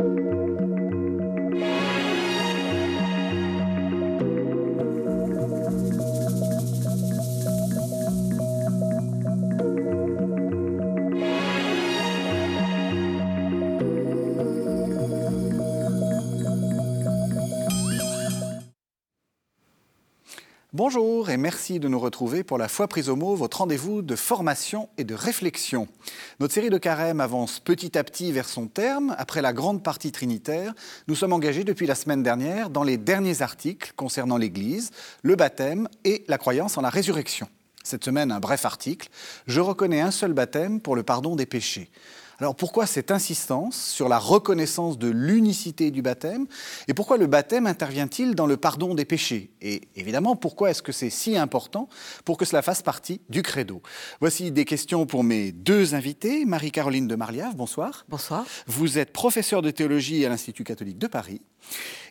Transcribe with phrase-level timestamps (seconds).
[0.00, 0.39] Thank you.
[20.92, 24.16] Bonjour et merci de nous retrouver pour la foi prise au mot, votre rendez-vous de
[24.16, 25.86] formation et de réflexion.
[26.40, 29.14] Notre série de carême avance petit à petit vers son terme.
[29.16, 30.74] Après la grande partie trinitaire,
[31.06, 34.90] nous sommes engagés depuis la semaine dernière dans les derniers articles concernant l'Église,
[35.22, 37.48] le baptême et la croyance en la résurrection.
[37.84, 39.10] Cette semaine, un bref article.
[39.46, 41.88] Je reconnais un seul baptême pour le pardon des péchés.
[42.40, 46.46] Alors pourquoi cette insistance sur la reconnaissance de l'unicité du baptême
[46.88, 49.50] Et pourquoi le baptême intervient-il dans le pardon des péchés?
[49.60, 51.90] Et évidemment, pourquoi est-ce que c'est si important
[52.24, 53.82] pour que cela fasse partie du credo?
[54.20, 56.46] Voici des questions pour mes deux invités.
[56.46, 58.06] Marie-Caroline de Marliave, bonsoir.
[58.08, 58.46] Bonsoir.
[58.66, 61.42] Vous êtes professeur de théologie à l'Institut catholique de Paris.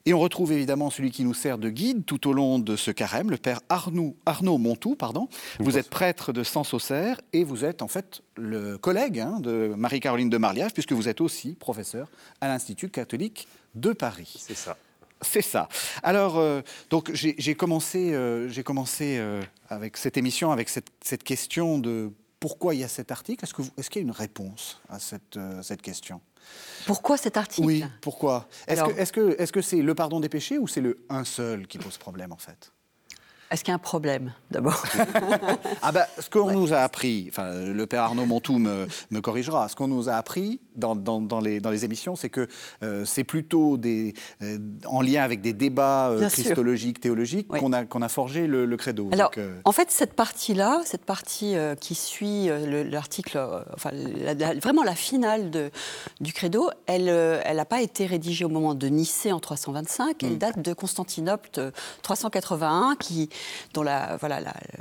[0.05, 2.91] Et on retrouve évidemment celui qui nous sert de guide tout au long de ce
[2.91, 4.95] carême, le père Arnaud, Arnaud Montou.
[4.95, 5.27] Pardon.
[5.59, 10.29] Vous êtes prêtre de Sens-Auxerre et vous êtes en fait le collègue hein, de Marie-Caroline
[10.29, 12.07] de Marliave, puisque vous êtes aussi professeur
[12.41, 14.33] à l'Institut catholique de Paris.
[14.37, 14.77] C'est ça.
[15.21, 15.67] C'est ça.
[16.01, 21.23] Alors, euh, donc j'ai commencé, euh, j'ai commencé euh, avec cette émission, avec cette, cette,
[21.23, 23.43] question de pourquoi il y a cet article.
[23.43, 26.21] Est-ce qu'il est y a une réponse à cette, cette question?
[26.85, 27.67] Pourquoi cet article?
[27.67, 28.47] Oui, pourquoi?
[28.67, 29.11] Est-ce
[29.51, 32.31] que c'est -ce le pardon des péchés ou c'est le un seul qui pose problème
[32.31, 32.71] en fait?
[33.51, 34.83] Est-ce qu'il y a un problème, d'abord
[35.81, 39.67] Ah ben, ce qu'on nous a appris, enfin, le père Arnaud Montou me, me corrigera,
[39.69, 42.47] ce qu'on nous a appris dans, dans, dans, les, dans les, émissions, c'est que
[42.83, 47.85] euh, c'est plutôt des, euh, en lien avec des débats euh, christologiques, théologiques, qu'on a,
[47.85, 49.09] qu'on a forgé le, credo.
[49.11, 49.31] Alors,
[49.65, 52.49] en fait, cette partie-là, cette partie qui suit
[52.89, 53.39] l'article,
[53.73, 53.91] enfin,
[54.61, 55.71] vraiment la finale de,
[56.21, 60.37] du credo, elle n'a pas été rédigée au moment de Nicée en 325, elle hmm.
[60.37, 61.49] date de Constantinople
[62.03, 63.29] 381, qui
[63.73, 64.39] dont la, voilà,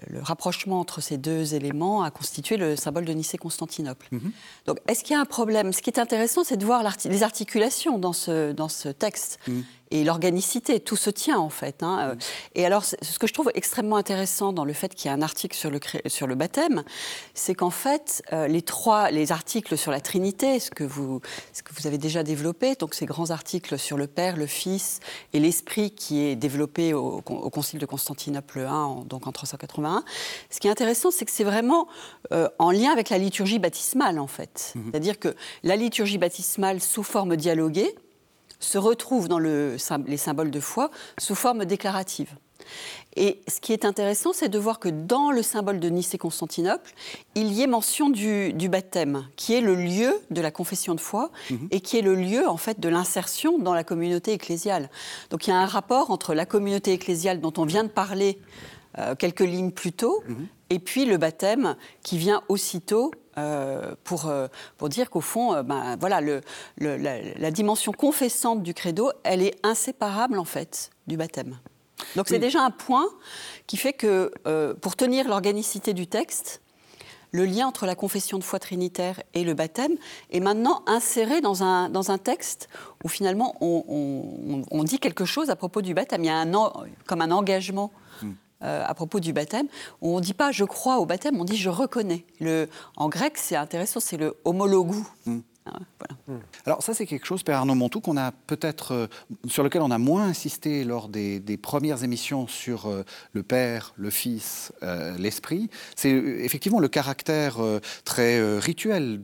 [0.09, 4.09] le rapprochement entre ces deux éléments a constitué le symbole de Nicée-Constantinople.
[4.11, 4.33] Mhm.
[4.67, 5.73] Donc, est-ce qu'il y a un problème?
[5.73, 9.39] Ce qui est intéressant, c'est de voir les articulations dans ce, dans ce texte.
[9.49, 11.83] Mhm et l'organicité, tout se tient en fait.
[11.83, 12.17] Hein.
[12.55, 15.23] Et alors, ce que je trouve extrêmement intéressant dans le fait qu'il y a un
[15.23, 16.85] article sur le, sur le baptême,
[17.35, 21.21] c'est qu'en fait, euh, les trois, les articles sur la Trinité, ce que vous,
[21.53, 25.01] ce que vous avez déjà développé, donc ces grands articles sur le Père, le Fils
[25.33, 30.05] et l'Esprit qui est développé au, Concile de Constantinople I, en, donc en 381.
[30.51, 31.89] Ce qui est intéressant, c'est que c'est vraiment
[32.33, 34.73] euh, en lien avec la liturgie baptismale en fait.
[34.75, 34.81] Mmh.
[34.91, 37.95] C'est-à-dire que la liturgie baptismale sous forme dialoguée
[38.61, 39.77] se retrouvent dans le,
[40.07, 42.35] les symboles de foi sous forme déclarative.
[43.17, 46.93] Et ce qui est intéressant, c'est de voir que dans le symbole de Nicée-Constantinople,
[47.35, 51.31] il y est mention du, baptême, qui est le lieu de la confession de foi
[51.51, 51.69] mhm.
[51.71, 54.91] et qui est le lieu en fait de l'insertion dans la communauté ecclésiale.
[55.31, 58.39] Donc il y a un rapport entre la communauté ecclésiale dont on vient de parler
[58.99, 60.47] euh, quelques lignes plus tôt mhm.
[60.71, 65.63] et puis le baptême qui vient aussitôt euh, pour, euh, pour dire qu'au fond, euh,
[65.63, 66.41] ben, voilà, le,
[66.79, 71.59] la, dimension confessante du credo, elle est inséparable en fait du baptême.
[72.17, 73.07] Donc c'est déjà un point
[73.67, 74.33] qui fait que
[74.81, 76.61] pour tenir l'organicité du texte,
[77.33, 79.97] le lien entre la confession de foi trinitaire et le baptême
[80.31, 82.69] est maintenant inséré dans un, dans un texte
[83.05, 86.25] où finalement on, on, dit quelque chose à propos du baptême.
[86.25, 86.73] Il y a un,
[87.07, 87.93] comme un engagement
[88.63, 89.67] euh, à propos du baptême.
[90.01, 92.25] On ne dit pas je crois au baptême, on dit je reconnais.
[92.41, 95.07] Le, en grec, c'est intéressant, c'est le homologou.
[95.27, 95.41] Hmm.
[95.71, 95.79] Ah,
[96.27, 96.39] hmm.
[96.67, 99.07] Alors ça c'est quelque chose, Père Arnaud Montou, qu'on a peut-être euh,
[99.47, 104.11] sur lequel on a moins insisté lors des, premières émissions sur euh, le Père, le
[104.11, 105.69] Fils, euh, l'Esprit.
[105.97, 107.59] C'est effectivement le caractère
[108.05, 109.21] très rituel,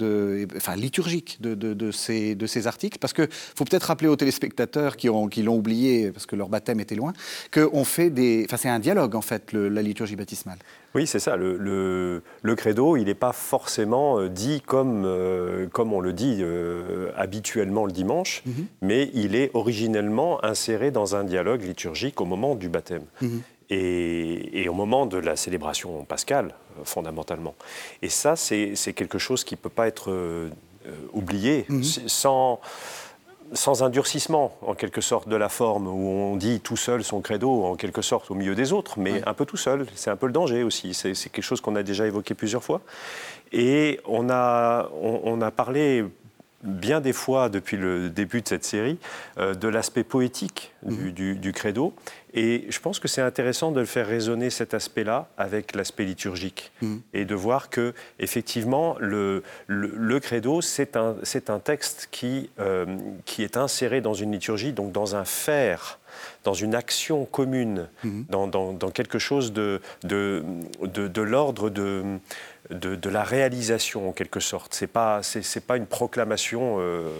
[0.56, 5.56] enfin liturgique de, ces, articles, parce que faut peut-être rappeler aux téléspectateurs qui ont l'ont
[5.56, 7.12] oublié parce que leur baptême était loin,
[7.50, 10.58] que on fait des, enfin c'est un dialogue en fait la liturgie baptismale.
[10.94, 11.36] Oui, c'est ça.
[11.36, 16.38] Le, le, credo, il n'est pas forcément euh, dit comme, euh, comme on le dit
[16.40, 18.66] euh, habituellement le dimanche, mhm.
[18.80, 23.04] mais il est originellement inséré dans un dialogue liturgique au moment du baptême.
[23.20, 23.42] Mhm.
[23.70, 26.54] Et, au moment de la célébration pascale,
[26.84, 27.54] fondamentalement.
[28.02, 30.12] Et ça, c'est quelque chose qui ne peut pas être
[31.12, 31.82] oublié mhm.
[31.82, 32.60] sans
[33.54, 37.20] sans un durcissement, en quelque sorte, de la forme, où on dit tout seul son
[37.20, 39.86] credo, en quelque sorte, au milieu des autres, mais un peu tout seul.
[39.94, 40.94] C'est un peu le danger aussi.
[40.94, 42.80] C'est quelque chose qu'on a déjà évoqué plusieurs fois.
[43.52, 46.04] Et on a, on, a parlé
[46.64, 48.98] bien des fois depuis le début de cette série
[49.36, 51.38] de l'aspect poétique du, mhm.
[51.38, 51.94] du, credo.
[52.32, 56.72] Et je pense que c'est intéressant de le faire résonner cet aspect-là avec l'aspect liturgique
[56.82, 57.00] mhm.
[57.12, 61.16] et de voir que effectivement le, le, credo c'est un,
[61.48, 62.50] un, texte qui,
[63.24, 65.98] qui est inséré dans une liturgie, donc dans un faire
[66.44, 68.26] dans une action commune, mhm.
[68.28, 70.44] dans, dans, quelque chose de, de,
[70.82, 72.04] de, l'ordre de,
[72.70, 74.74] de, la réalisation en quelque sorte.
[74.74, 77.10] Ce n'est pas, c'est, pas une proclamation euh,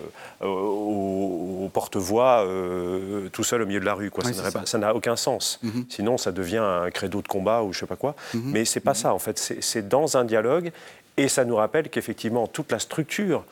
[0.41, 4.11] au, porte-voix euh, tout seul au milieu de la rue.
[4.11, 4.25] Quoi.
[4.65, 5.59] ça, n'a aucun sens.
[5.63, 5.87] Mhm.
[5.89, 8.15] Sinon, ça devient un credo de combat ou je ne sais pas quoi.
[8.35, 8.51] Mhm.
[8.53, 9.39] Mais ce n'est pas ça, en fait.
[9.39, 10.73] C'est, dans un dialogue.
[11.17, 13.45] Et ça nous rappelle qu'effectivement, toute la structure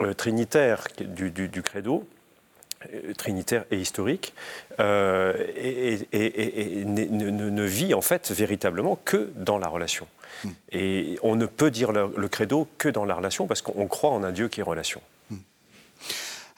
[0.00, 2.06] euh, trinitaire du, du, du credo,
[3.16, 4.34] trinitaire et historique,
[4.78, 6.06] euh, et,
[6.84, 10.06] ne, vit en fait véritablement que dans la relation.
[10.44, 10.48] Hmm.
[10.72, 14.24] Et on ne peut dire le, credo que dans la relation parce qu'on croit en
[14.24, 15.02] un Dieu qui est relation.
[15.30, 15.36] Hmm.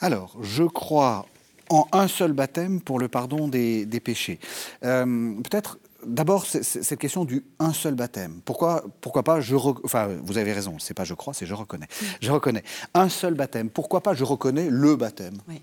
[0.01, 1.27] Alors, je crois
[1.71, 4.39] en un seul baptême pour le pardon des, péchés.
[4.85, 8.41] Euh, peut-être D'abord, cette question du un seul baptême.
[8.45, 11.87] Pourquoi, pourquoi pas je enfin vous avez raison, c'est pas je crois, c'est je reconnais.
[11.87, 12.07] Hmm.
[12.21, 13.71] Je reconnais un seul baptême.
[13.71, 15.39] Pourquoi pas je reconnais le baptême?
[15.49, 15.63] Oui.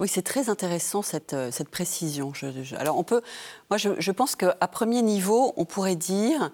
[0.00, 2.32] Oui, c'est très intéressant cette, euh, cette précision.
[2.78, 3.20] alors on peut,
[3.68, 6.50] moi je, pense qu'à premier niveau, on pourrait dire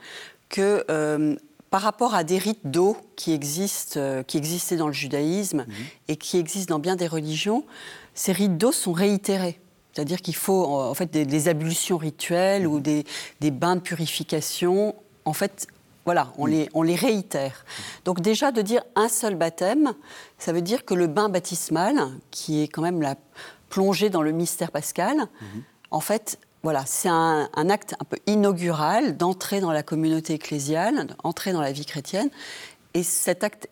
[0.49, 1.37] que euh,
[1.71, 5.75] par rapport à des rites d'eau qui existent, euh, qui existaient dans le judaïsme mhm.
[6.09, 7.65] et qui existent dans bien des religions,
[8.15, 9.61] ces rites d'eau sont réitérés.
[9.93, 12.83] C'est-à-dire qu'il faut en fait des, ablutions rituelles ou mhm.
[12.83, 13.05] des,
[13.41, 14.95] des, bains de purification
[15.25, 15.69] en fait
[16.07, 17.65] voilà, on, les, on les réitère.
[18.05, 19.93] Donc déjà, de dire un seul baptême,
[20.39, 23.17] ça veut dire que le bain baptismal, qui est quand même la
[23.69, 25.63] plongée dans le mystère pascal, mhm.
[25.91, 31.53] en fait, voilà, c'est un, acte un peu inaugural d'entrer dans la communauté ecclésiale, d'entrer
[31.53, 32.31] dans la vie chrétienne.
[32.95, 33.69] Et cet acte,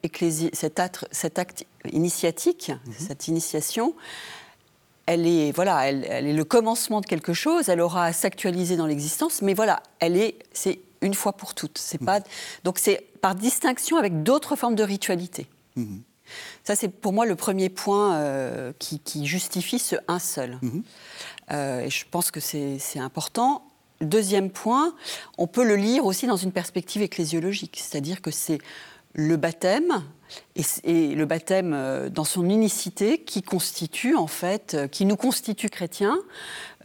[0.52, 2.94] cet acte, cet acte initiatique, mhm.
[2.98, 3.94] cette initiation,
[5.06, 8.76] elle est, voilà, elle, elle, est le commencement de quelque chose, elle aura à s'actualiser
[8.76, 11.78] dans l'existence, mais voilà, elle est, c'est une fois pour toutes.
[11.78, 12.20] C'est pas,
[12.64, 15.46] donc c'est par distinction avec d'autres formes de ritualité.
[15.76, 16.02] Mhm.
[16.64, 20.58] Ça, c'est pour moi le premier point euh, qui, justifie ce un seul.
[20.62, 20.82] Mhm.
[21.52, 23.66] Euh, et je pense que c'est important.
[24.00, 24.94] Deuxième point,
[25.38, 28.58] on peut le lire aussi dans une perspective ecclésiologique, c'est-à-dire que c'est
[29.12, 30.02] le baptême
[30.84, 36.18] et, le baptême euh, dans son unicité qui constitue en fait, qui nous constitue chrétiens,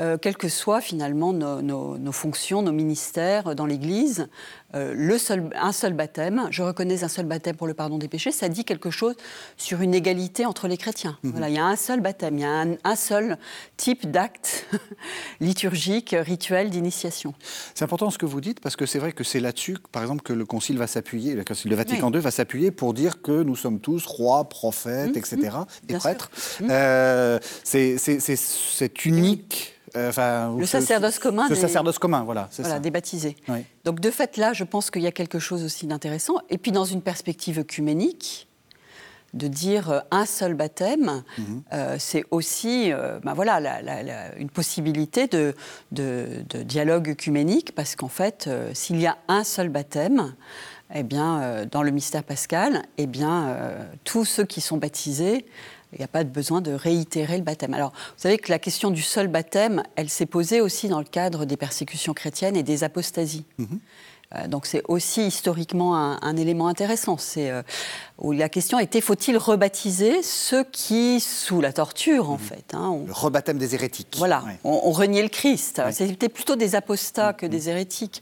[0.01, 4.29] euh, quelles que soient finalement nos, fonctions, nos ministères dans l'Église.
[4.75, 8.07] Euh, le seul, un seul baptême, je reconnais un seul baptême pour le pardon des
[8.07, 9.15] péchés, ça dit quelque chose
[9.57, 11.17] sur une égalité entre les chrétiens.
[11.23, 11.31] Mhm.
[11.31, 13.37] Voilà, il y a un seul baptême, il y a un, seul
[13.77, 14.67] type d'acte
[15.39, 17.33] liturgique, rituel d'initiation.
[17.73, 20.21] C'est important ce que vous dites parce que c'est vrai que c'est là-dessus, par exemple,
[20.21, 23.43] que le Concile va s'appuyer, le Concile de Vatican II va s'appuyer pour dire que
[23.43, 25.57] nous sommes tous rois, prophètes, etc.,
[25.87, 26.29] et prêtres.
[26.61, 31.47] Euh, c'est unique euh, le sacerdoce commun.
[31.49, 32.49] Le sacerdoce commun, voilà.
[32.57, 33.35] Voilà, des baptisés.
[33.85, 36.35] Donc de fait, là, je pense qu'il y a quelque chose aussi d'intéressant.
[36.49, 38.47] Et puis dans une perspective œcuménique,
[39.35, 41.61] de dire euh, un seul baptême, mhm.
[41.71, 42.91] euh, c'est aussi
[43.23, 43.79] ben voilà,
[44.37, 45.53] une possibilité de,
[45.91, 50.33] de, dialogue œcuménique, parce qu'en fait, s'il y a un seul baptême,
[50.95, 53.55] eh bien, dans le mystère pascal, eh bien,
[54.03, 55.45] tous ceux qui sont baptisés
[55.93, 57.73] il n'y a pas de besoin de réitérer le baptême.
[57.73, 61.05] Alors, vous savez que la question du seul baptême, elle s'est posée aussi dans le
[61.05, 63.45] cadre des persécutions chrétiennes et des apostasies.
[63.57, 63.79] Mhm.
[64.47, 67.17] Donc c'est aussi historiquement un, élément intéressant.
[67.17, 67.63] C'est euh,
[68.19, 72.39] où la question était faut-il rebaptiser ceux qui, sous la torture en mhm.
[72.39, 74.15] fait, hein, le rebaptême des hérétiques.
[74.17, 75.81] Voilà, on, reniait le Christ.
[75.91, 77.51] C'était plutôt des apostats que mhm.
[77.51, 78.21] des hérétiques.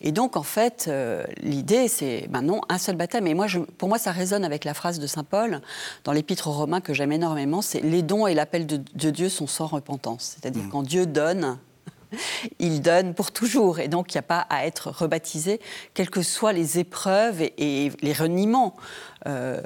[0.00, 3.26] Et donc en fait, euh, l'idée c'est maintenant un seul baptême.
[3.26, 5.60] Et moi, je, pour moi, ça résonne avec la phrase de saint Paul
[6.04, 7.60] dans l'Épître aux Romains que j'aime énormément.
[7.60, 10.36] C'est les dons et l'appel de, Dieu sont sans repentance.
[10.40, 10.70] C'est-à-dire mhm.
[10.70, 11.58] quand Dieu donne,
[12.58, 13.80] il donne pour toujours.
[13.80, 15.60] Et donc, il n'y a pas à être rebaptisé,
[15.94, 18.76] quelles que soient les épreuves et, les reniements.
[19.26, 19.60] Euh,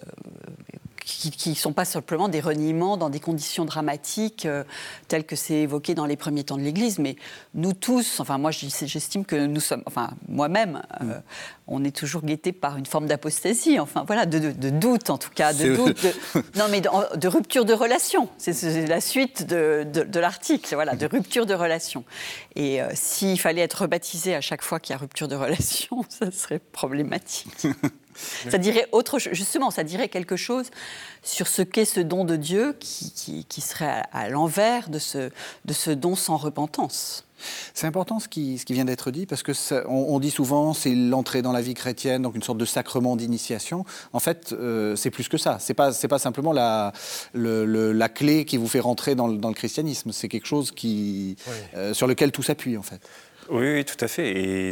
[1.07, 4.65] qui ne sont pas simplement des reniements dans des conditions dramatiques euh,
[5.07, 7.15] telles que c'est évoqué dans les premiers temps de l'Église, mais
[7.55, 11.23] nous tous, enfin moi j'estime que nous sommes, enfin moi-même, euh, mm.
[11.69, 14.39] on est toujours guetté par une forme d'apostasie, enfin voilà, de,
[14.71, 16.05] doute en tout cas, de doute,
[16.57, 18.29] non mais de, rupture de relation.
[18.37, 22.05] C'est la suite de, l'article, voilà, de rupture de relation.
[22.57, 26.05] Et euh, s'il fallait être rebaptisé à chaque fois qu'il y a rupture de relation,
[26.09, 27.69] ça serait problématique.
[28.51, 30.67] Ça dirait autre justement, ça dirait quelque chose
[31.23, 35.31] sur ce qu'est ce don de Dieu qui, qui, serait à, l'envers de ce,
[35.65, 37.25] de ce don sans repentance.
[37.75, 39.53] C'est important ce qui, ce qui, vient d'être dit parce que
[39.89, 43.85] on, dit souvent c'est l'entrée dans la vie chrétienne, donc une sorte de sacrement d'initiation.
[44.13, 45.59] En fait, euh, c'est plus que ça.
[45.61, 46.93] C'est pas c'est pas simplement la
[47.35, 50.13] le, la clé qui vous fait rentrer dans le, dans le christianisme.
[50.13, 51.37] C'est quelque chose qui
[51.75, 53.01] euh, sur lequel tout s'appuie en fait.
[53.51, 54.29] Oui, oui, tout à fait.
[54.31, 54.71] Et,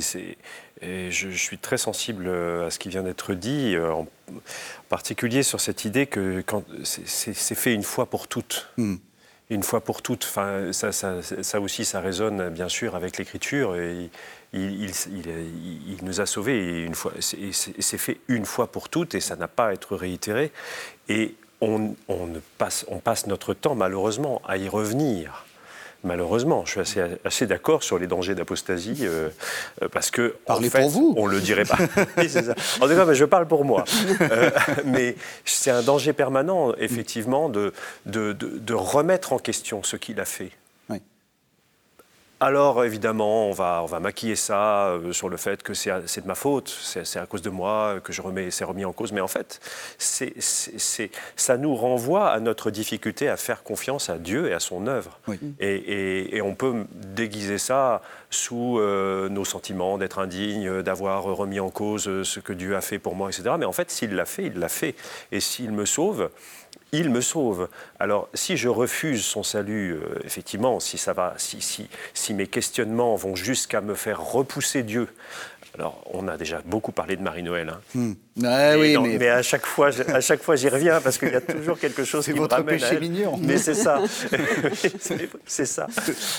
[0.82, 4.06] et je, je, suis très sensible à ce qui vient d'être dit, euh, en
[4.88, 6.42] particulier sur cette idée que
[6.82, 8.68] c'est fait une fois pour toutes.
[8.76, 8.96] Hmm
[9.50, 10.24] une fois pour toutes.
[10.24, 13.76] Enfin, ça, ça, ça, aussi, ça résonne bien sûr avec l'écriture.
[13.76, 14.10] Il,
[14.52, 17.12] il, il, nous a sauvés une fois.
[17.20, 20.52] C'est fait une fois pour toutes et ça n'a pas à être réitéré.
[21.08, 22.28] Et on, on,
[22.58, 25.44] passe, on passe notre temps, malheureusement, à y revenir.
[26.04, 29.30] Malheureusement, je suis assez, assez d'accord sur les dangers d'apostasie, euh,
[29.82, 31.14] euh, parce que Parlez pour vous.
[31.16, 31.78] on le dirait pas.
[32.28, 32.54] ça.
[32.80, 33.84] En tout cas, je parle pour moi.
[34.20, 34.50] Euh,
[34.84, 37.72] mais c'est un danger permanent, effectivement, de,
[38.04, 40.50] de, de remettre en question ce qu'il a fait.
[42.44, 46.26] Alors évidemment, on va, on va maquiller ça euh, sur le fait que c'est de
[46.26, 49.12] ma faute, c'est à cause de moi que je remets, c'est remis en cause.
[49.12, 49.62] Mais en fait,
[49.96, 50.34] c'est
[51.36, 55.18] ça nous renvoie à notre difficulté à faire confiance à Dieu et à son œuvre.
[55.58, 62.24] Et, on peut déguiser ça sous euh, nos sentiments d'être indigne, d'avoir remis en cause
[62.24, 63.54] ce que Dieu a fait pour moi, etc.
[63.58, 64.94] Mais en fait, s'il l'a fait, il l'a fait.
[65.32, 66.28] Et s'il me sauve,
[66.98, 67.68] il me sauve.
[67.98, 72.46] Alors, si je refuse son salut, euh, effectivement, si ça va, si, si, si mes
[72.46, 75.08] questionnements vont jusqu'à me faire repousser Dieu,
[75.76, 77.68] alors, on a déjà beaucoup parlé de Marie-Noël.
[77.68, 77.80] Hein.
[77.96, 78.12] Hmm.
[78.78, 79.28] oui, mais...
[79.28, 82.24] à chaque fois, à chaque fois, j'y reviens parce qu'il y a toujours quelque chose
[82.24, 82.78] qui me ramène.
[82.78, 83.36] C'est votre péché mignon.
[83.42, 84.00] Mais c'est ça,
[85.46, 85.88] c'est ça.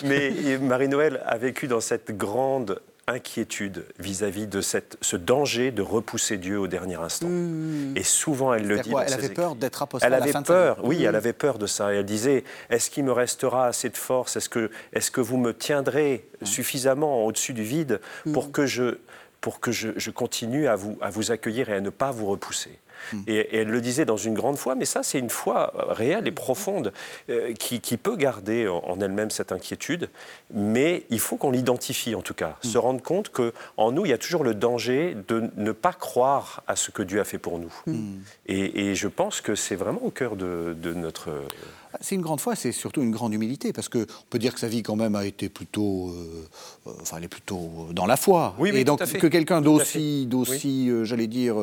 [0.06, 6.38] Mais Marie-Noël a vécu dans cette grande inquiétude vis-à-vis de cette, ce danger de repousser
[6.38, 7.28] Dieu au dernier instant.
[7.28, 7.96] Hmm.
[7.96, 8.92] Et souvent, elle le dit.
[9.00, 10.12] elle avait peur d'être apostole.
[10.12, 11.16] Elle avait peur, oui, elle hmm.
[11.16, 11.94] avait peur de ça.
[11.94, 14.36] Et elle disait Est-ce qu'il me restera assez de force?
[14.36, 16.46] Est-ce que, est que vous me tiendrez hmm.
[16.46, 18.02] suffisamment au-dessus du vide
[18.34, 18.98] pour que je,
[19.40, 22.26] pour que je, je continue à vous, à vous accueillir et à ne pas vous
[22.26, 22.80] repousser?
[23.14, 23.22] Mm.
[23.28, 26.32] Et, elle le disait dans une grande foi, mais ça, c'est une foi réelle et
[26.32, 26.94] profonde
[27.30, 30.10] euh, qui, peut garder en, elle-même cette inquiétude.
[30.54, 32.68] Mais il faut qu'on l'identifie, en tout cas, mm.
[32.68, 36.64] se rendre compte qu'en nous, il y a toujours le danger de ne pas croire
[36.68, 37.74] à ce que Dieu a fait pour nous.
[37.86, 38.18] Mm.
[38.48, 41.30] Et, je pense que c'est vraiment au cœur de, notre
[42.02, 44.68] c'est une grande foi, c'est surtout une grande humilité, parce qu'on peut dire que sa
[44.68, 46.48] vie quand même a été plutôt, euh,
[46.88, 48.56] euh, enfin, elle est plutôt dans la foi.
[48.60, 51.56] Oui, et donc que quelqu'un d'aussi, d'aussi, euh, j'allais dire,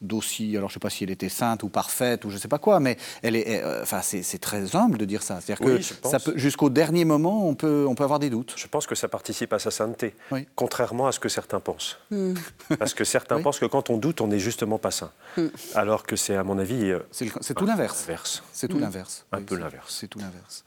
[0.00, 2.58] d'aussi, alors je sais pas si elle était sainte ou parfaite ou je sais pas
[2.58, 5.40] quoi, mais elle est, enfin, c'est très humble de dire ça.
[5.40, 8.54] C'est-à-dire que ça peut, jusqu'au dernier moment, on peut, on peut avoir des doutes.
[8.56, 10.14] Je pense que ça participe à sa sainteté,
[10.54, 11.98] contrairement à ce que certains pensent.
[12.10, 12.34] Hmm.
[12.78, 15.46] Parce que certains pensent que quand on doute, on n'est justement pas saint, hmm.
[15.74, 18.06] alors que c'est à mon avis, c'est tout l'inverse.
[18.52, 18.80] C'est tout hmm.
[18.80, 19.24] l'inverse.
[19.32, 19.79] Un peu l'inverse.
[19.88, 20.64] C'est tout l'inverse.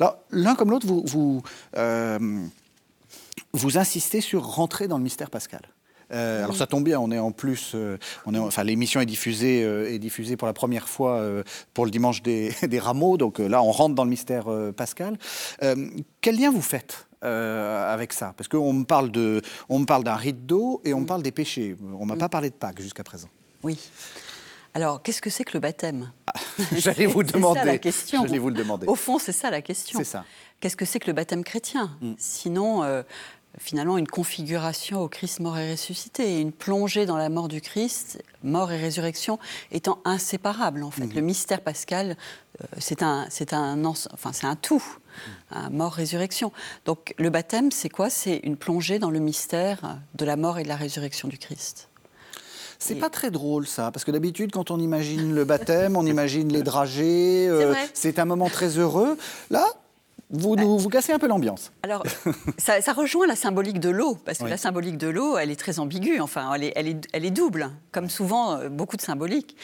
[0.00, 1.42] Alors, l'un comme l'autre, vous, vous,
[1.76, 2.18] euh,
[3.52, 5.62] vous, insistez sur rentrer dans le mystère pascal.
[6.12, 9.06] Euh, alors ça tombe bien, on est en plus, euh, on est, enfin l'émission est
[9.06, 11.20] diffusée, est diffusée pour la première fois
[11.74, 15.18] pour le dimanche des, des rameaux, donc là on rentre dans le mystère pascal.
[16.20, 18.34] quel lien vous faites avec ça?
[18.36, 21.24] Parce qu'on me parle de, on me parle d'un rite d'eau et on me parle
[21.24, 21.76] des péchés.
[21.98, 23.28] On m'a pas parlé de Pâques jusqu'à présent.
[23.64, 23.76] Oui.
[24.76, 26.12] Alors, qu'est-ce que c'est que le baptême?
[26.26, 26.32] Ah,
[26.76, 27.60] J'allais vous demander.
[27.60, 28.26] C'est la question.
[28.26, 28.86] vous le demander.
[28.86, 29.98] Au fond, c'est ça la question.
[29.98, 30.26] C'est ça.
[30.60, 31.96] Qu'est-ce que c'est que le baptême chrétien?
[32.02, 32.12] Mm.
[32.18, 33.02] Sinon, euh,
[33.58, 38.22] finalement, une configuration au Christ mort et ressuscité, une plongée dans la mort du Christ,
[38.42, 39.38] mort et résurrection,
[39.72, 40.82] étant inséparables.
[40.82, 41.14] En fait, mm-hmm.
[41.14, 42.18] le mystère pascal,
[42.60, 44.84] euh, c'est un, c'est un, enfin, c'est un tout.
[45.52, 45.74] Mm.
[45.74, 46.52] mort-résurrection.
[46.84, 48.10] Donc le baptême, c'est quoi?
[48.10, 51.88] C'est une plongée dans le mystère de la mort et de la résurrection du Christ.
[52.78, 56.52] C'est pas très drôle ça, parce que d'habitude, quand on imagine le baptême, on imagine
[56.52, 59.16] les dragées, euh, c'est un moment très heureux.
[59.50, 59.66] Là,
[60.30, 61.70] vous, nous, vous cassez un peu l'ambiance.
[61.84, 62.02] Alors,
[62.58, 65.78] ça, rejoint la symbolique de l'eau, parce que la symbolique de l'eau, elle est très
[65.78, 69.56] ambiguë, enfin, elle est, elle est, elle est double, comme souvent euh, beaucoup de symboliques.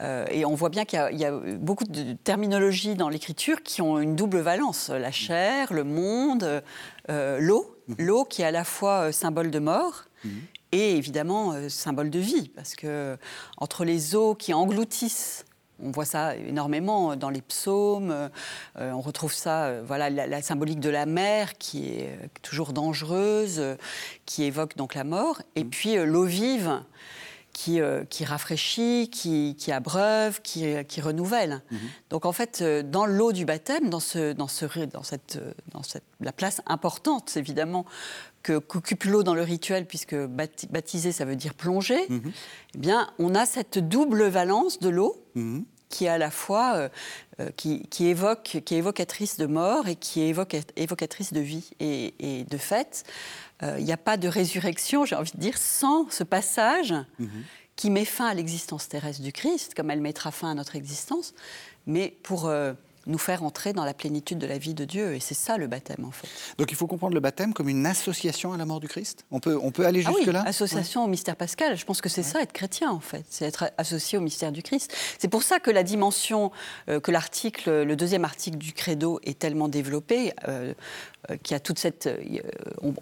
[0.00, 3.98] Euh, et on voit bien qu'il y, a beaucoup de terminologies dans l'écriture qui ont
[3.98, 4.88] une double valence.
[4.90, 6.62] La chair, le monde,
[7.08, 7.96] l'eau, mhm.
[7.98, 10.32] l'eau qui est à la fois symbole de mort, mhm
[10.74, 13.16] et évidemment euh, symbole de vie, parce que
[13.58, 15.44] entre les eaux qui engloutissent
[15.82, 18.12] on voit ça énormément dans les psaumes.
[18.12, 23.60] Euh, on retrouve ça, euh, voilà, la, symbolique de la mer qui est toujours dangereuse,
[24.24, 25.42] qui évoque donc la mort.
[25.56, 25.70] Et mm.
[25.70, 26.80] puis l'eau vive
[27.52, 31.60] qui, qui rafraîchit, qui, qui abreuve, qui, qui renouvelle.
[31.70, 31.78] Mhm.
[32.10, 35.40] Donc en fait, dans l'eau du baptême, dans, ce, dans, ce, dans, cette,
[35.72, 37.84] dans cette, la place importante évidemment
[38.44, 42.32] qu'occupe l'eau dans le rituel, puisque baptiser ça veut dire plonger, mhm.
[42.74, 45.16] eh bien on a cette double valence de l'eau.
[45.34, 46.88] Mhm qui est à la fois euh,
[47.40, 50.34] euh, qui, évoque, qui est évocatrice de mort et qui est
[50.76, 51.70] évocatrice de vie.
[51.78, 53.04] Et, de fait,
[53.62, 57.44] euh, il n'y a pas de résurrection, j'ai envie de dire, sans ce passage mhm.
[57.76, 61.32] qui met fin à l'existence terrestre du Christ, comme elle mettra fin à notre existence,
[61.86, 62.50] mais pour
[63.06, 65.14] nous faire entrer dans la plénitude de la vie de Dieu.
[65.14, 66.28] Et c'est ça le baptême, en fait.
[66.58, 69.40] Donc il faut comprendre le baptême comme une association à la mort du Christ on
[69.40, 71.76] peut, on peut aller jusque-là ah oui, association au mystère pascal.
[71.76, 73.24] Je pense que c'est ça, être chrétien, en fait.
[73.28, 74.94] C'est être associé au mystère du Christ.
[75.18, 76.50] C'est pour ça que la dimension,
[76.88, 80.32] euh, que l'article, le deuxième article du credo est tellement développé.
[80.48, 80.74] Euh,
[81.42, 82.08] qui a toute cette.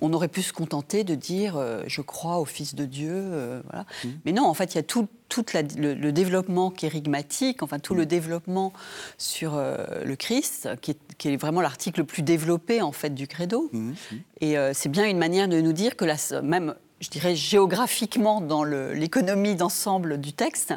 [0.01, 3.87] on, aurait pu se contenter de dire je crois au Fils de Dieu, voilà.
[4.05, 4.09] Mmh.
[4.25, 8.03] Mais non, en fait, il y a tout, tout le, développement kérigmatique, enfin tout le
[8.03, 8.07] mm.
[8.07, 8.73] développement
[9.17, 13.71] sur euh, le Christ, qui est, vraiment l'article le plus développé en fait du credo.
[13.73, 13.95] Mm, mm.
[14.43, 18.43] Et euh, c'est bien une manière de nous dire que la, même, je dirais géographiquement
[18.43, 20.75] dans l'économie d'ensemble du texte,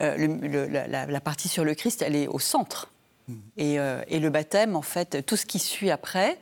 [0.00, 2.90] euh, la, la, partie sur le Christ, elle est au centre.
[3.58, 6.38] Euh, et, le baptême, en fait, tout ce qui suit après.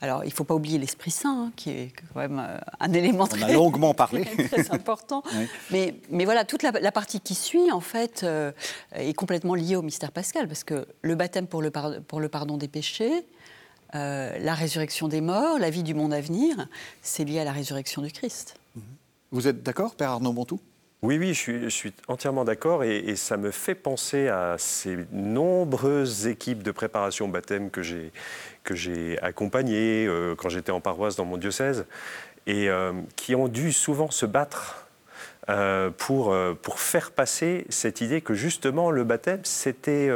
[0.00, 2.92] Alors, il ne faut pas oublier l'Esprit Saint, hein, qui est quand même euh, un
[2.92, 4.24] élément très, On a longuement parlé.
[4.50, 5.22] très important.
[5.70, 8.52] mais, mais, voilà, toute la, partie qui suit, en fait, euh,
[8.94, 12.56] est complètement liée au mystère pascal, parce que le baptême pour le, pour le pardon
[12.56, 13.26] des péchés,
[13.94, 16.66] la résurrection des morts, la vie du monde à venir,
[17.02, 18.54] c'est lié à la résurrection du Christ.
[19.32, 20.60] Vous êtes d'accord, Père Arnaud Montou
[21.02, 26.62] oui, oui, je suis, entièrement d'accord et, ça me fait penser à ces nombreuses équipes
[26.62, 28.12] de préparation au baptême que j'ai,
[28.62, 31.86] que j'ai accompagnées euh, quand j'étais en paroisse dans mon diocèse
[32.46, 34.86] et euh, qui ont dû souvent se battre
[35.48, 40.08] euh, pour, pour faire passer cette idée que justement le baptême, c'était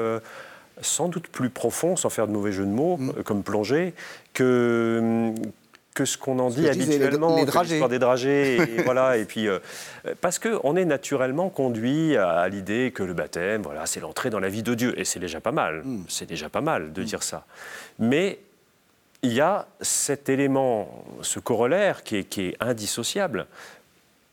[0.82, 3.24] sans doute plus profond, sans faire de mauvais jeux de mots, mmh.
[3.24, 3.92] comme plonger,
[4.34, 5.34] que,
[5.96, 7.88] que ce qu'on en dit habituellement, les, dragées.
[7.88, 9.58] des dragées, et voilà, et puis euh,
[10.20, 14.38] parce que on est naturellement conduit à, l'idée que le baptême, voilà, c'est l'entrée dans
[14.38, 16.04] la vie de Dieu, et c'est déjà pas mal, hmm.
[16.06, 17.04] c'est déjà pas mal de hmm.
[17.06, 17.46] dire ça.
[17.98, 18.38] Mais
[19.22, 23.46] il y a cet élément, ce corollaire qui est, qui est indissociable.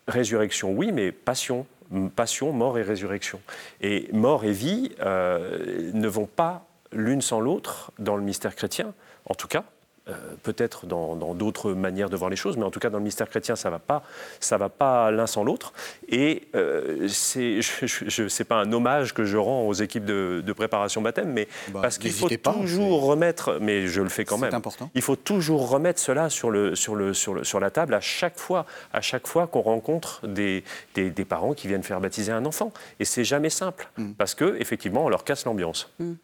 [0.09, 1.65] Résurrection, oui, mais passion,
[2.13, 3.39] passion, mort et résurrection.
[3.79, 8.93] Et mort et vie euh, ne vont pas l'une sans l'autre dans le mystère chrétien,
[9.29, 9.63] en tout cas.
[10.09, 13.05] Euh, peut-être dans d'autres manières de voir les choses, mais en tout cas dans le
[13.05, 14.03] mystère chrétien, ça ne va pas,
[14.41, 15.71] ça va pas l'un sans l'autre.
[16.09, 21.31] Et euh, c'est, je, pas un hommage que je rends aux équipes de, préparation baptême,
[21.31, 24.53] mais bah, parce qu'il faut toujours remettre, mais je le fais quand même.
[24.53, 24.89] Important.
[24.93, 28.01] Il faut toujours remettre cela sur le, sur le, sur le, sur la table à
[28.01, 32.45] chaque fois, à chaque fois qu'on rencontre des, des, parents qui viennent faire baptiser un
[32.45, 32.73] enfant.
[32.99, 34.11] Et c'est jamais simple, mm.
[34.17, 35.93] parce que effectivement, on leur casse l'ambiance.
[35.99, 36.15] Mm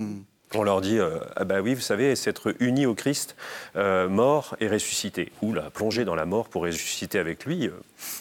[0.56, 3.36] on leur dit euh, ah bah oui, vous savez, c'est être uni au Christ,
[3.76, 5.32] euh, mort et ressuscité.
[5.42, 7.72] Ou la plonger dans la mort pour ressusciter avec lui, euh,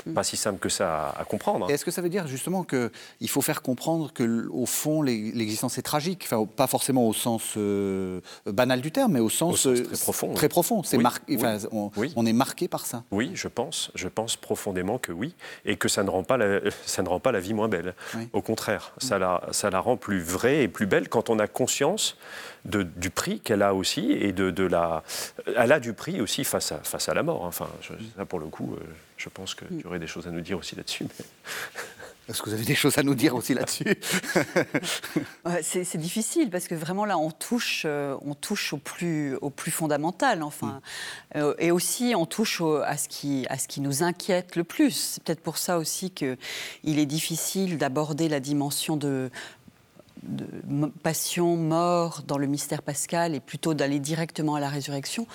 [0.07, 0.13] mm.
[0.13, 1.71] pas si simple que ça à, comprendre.
[1.71, 6.23] Est-ce que ça veut dire justement qu'il faut faire comprendre qu'au fond, l'existence est tragique?
[6.25, 7.57] Enfin, Pas forcément au sens
[8.47, 10.35] banal du terme, mais au sens, très profond.
[10.35, 10.83] Très profond.
[10.83, 10.99] C'est
[12.17, 13.05] on, est marqué par ça.
[13.11, 13.91] Oui, je pense.
[13.95, 15.35] Je pense profondément que oui.
[15.65, 17.95] Et que ça ne rend pas la, ça ne rend pas la vie moins belle.
[18.33, 21.47] Au contraire, ça, la, ça la rend plus vraie et plus belle quand on a
[21.47, 22.18] conscience
[22.65, 25.03] de, du prix qu'elle a aussi et de, de, la.
[25.57, 27.45] Elle a du prix aussi face à, face à la mort.
[27.45, 27.69] Enfin,
[28.17, 28.85] là, pour le coup, euh,
[29.17, 31.07] je pense que tu aurais des choses à nous dire aussi là-dessus.
[32.29, 33.99] Est-ce que vous avez des choses à nous dire aussi là-dessus
[35.63, 39.71] C'est difficile parce que vraiment là, on touche, euh, on touche au plus, au plus
[39.71, 40.83] fondamental, enfin,
[41.35, 41.39] mm.
[41.39, 44.91] euh, et aussi on touche à ce qui, à ce qui nous inquiète le plus.
[44.91, 46.37] C'est peut-être pour ça aussi que
[46.85, 49.31] il est difficile d'aborder la dimension de
[50.23, 55.27] de passion, mort dans le mystère pascal et plutôt d'aller directement à la résurrection,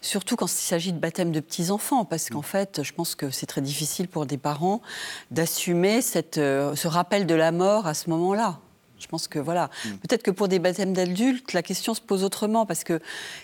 [0.00, 3.46] surtout quand il s'agit de baptême de petits-enfants, parce qu'en fait, je pense que c'est
[3.46, 4.80] très difficile pour des parents
[5.30, 6.00] d'assumer
[6.36, 8.60] euh, ce rappel de la mort à ce moment-là.
[9.00, 9.70] Je pense que voilà.
[9.84, 9.88] Mm.
[9.96, 13.00] Peut-être que pour des baptêmes d'adultes, la question se pose autrement parce que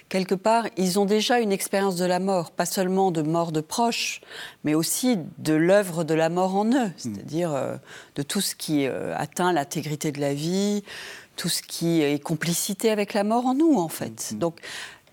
[0.09, 3.61] quelque part, ils ont déjà une expérience de la mort, pas seulement de mort de
[3.61, 4.21] proches,
[4.64, 6.92] mais aussi de l'œuvre de la mort en eux, mm.
[6.97, 7.77] c'est-à-dire euh,
[8.14, 10.85] de tout ce qui euh, atteint l'intégrité de la vie,
[11.37, 14.33] tout ce qui est complicité avec la mort en nous, en fait.
[14.33, 14.38] Mm.
[14.38, 14.61] Donc,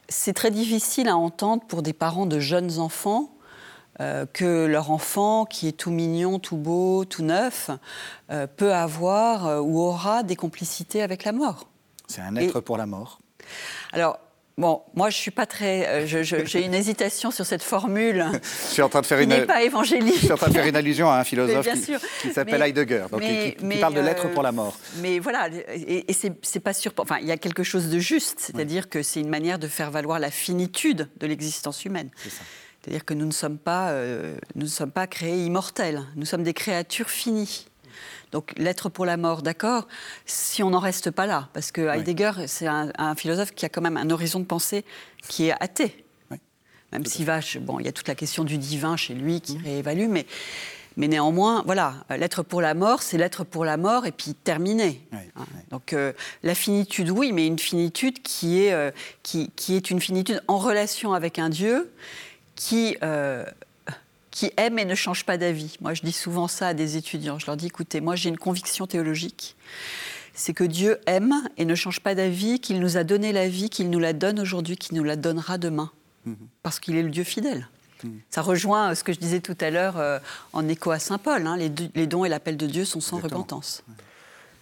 [0.10, 3.33] c'est très difficile à entendre pour des parents de jeunes enfants
[4.00, 7.70] euh, que leur enfant, qui est tout mignon, tout beau, tout neuf,
[8.32, 11.68] euh, peut avoir euh, ou aura des complicités avec la mort.
[12.08, 13.20] C'est un être pour la mort
[13.92, 14.20] Alors,
[14.56, 15.88] Bon, moi, je suis pas très.
[15.88, 18.24] Euh, j'ai une hésitation sur cette formule.
[18.68, 19.30] je suis en train de faire une.
[19.30, 20.14] n'est pas évangélique.
[20.14, 21.68] Je suis en train de faire une allusion à un philosophe
[22.22, 24.78] qui, s'appelle Heidegger, donc qui, parle de l'être pour la mort.
[25.02, 26.94] Mais voilà, et, et c'est pas sûr.
[26.98, 29.90] Enfin, il y a quelque chose de juste, c'est-à-dire que c'est une manière de faire
[29.90, 32.12] valoir la finitude de l'existence humaine.
[32.84, 36.04] C'est-à-dire que nous ne sommes pas, euh, nous ne sommes pas créés immortels.
[36.16, 37.68] Nous sommes des créatures finies.
[38.34, 39.88] Donc l'être pour la mort, d'accord,
[40.26, 43.82] si on n'en reste pas là, parce que Heidegger, c'est un, philosophe qui a quand
[43.82, 44.84] même un horizon de pensée
[45.30, 46.04] qui est athée.
[46.92, 49.58] Même s'il va, bon, il y a toute la question du divin chez lui qui
[49.58, 49.64] mmh.
[49.64, 50.28] réévalue, mais,
[50.96, 55.02] mais néanmoins, voilà, l'être pour la mort, c'est l'être pour la mort et puis terminé.
[55.12, 55.46] Hein.
[55.72, 58.92] Donc euh, la finitude, oui, mais une finitude qui est, euh,
[59.24, 61.92] qui, qui, est une finitude en relation avec un Dieu
[62.56, 63.46] qui euh,
[64.34, 65.78] qui aiment et ne changent pas d'avis.
[65.80, 67.38] Moi, je dis souvent ça à des étudiants.
[67.38, 69.56] Je leur dis, écoutez, moi, j'ai une conviction théologique.
[70.34, 73.70] C'est que Dieu aime et ne change pas d'avis, qu'il nous a donné la vie,
[73.70, 75.92] qu'il nous la donne aujourd'hui, qu'il nous la donnera demain.
[76.26, 76.36] Mhm.
[76.64, 77.68] Parce qu'il est le Dieu fidèle.
[78.04, 78.22] Mhm.
[78.32, 80.18] Ça rejoint euh, ce que je disais tout à l'heure euh,
[80.52, 81.46] en écho à Saint Paul.
[81.46, 81.56] Hein.
[81.56, 81.70] les,
[82.08, 83.84] dons et l'appel de Dieu sont sans repentance.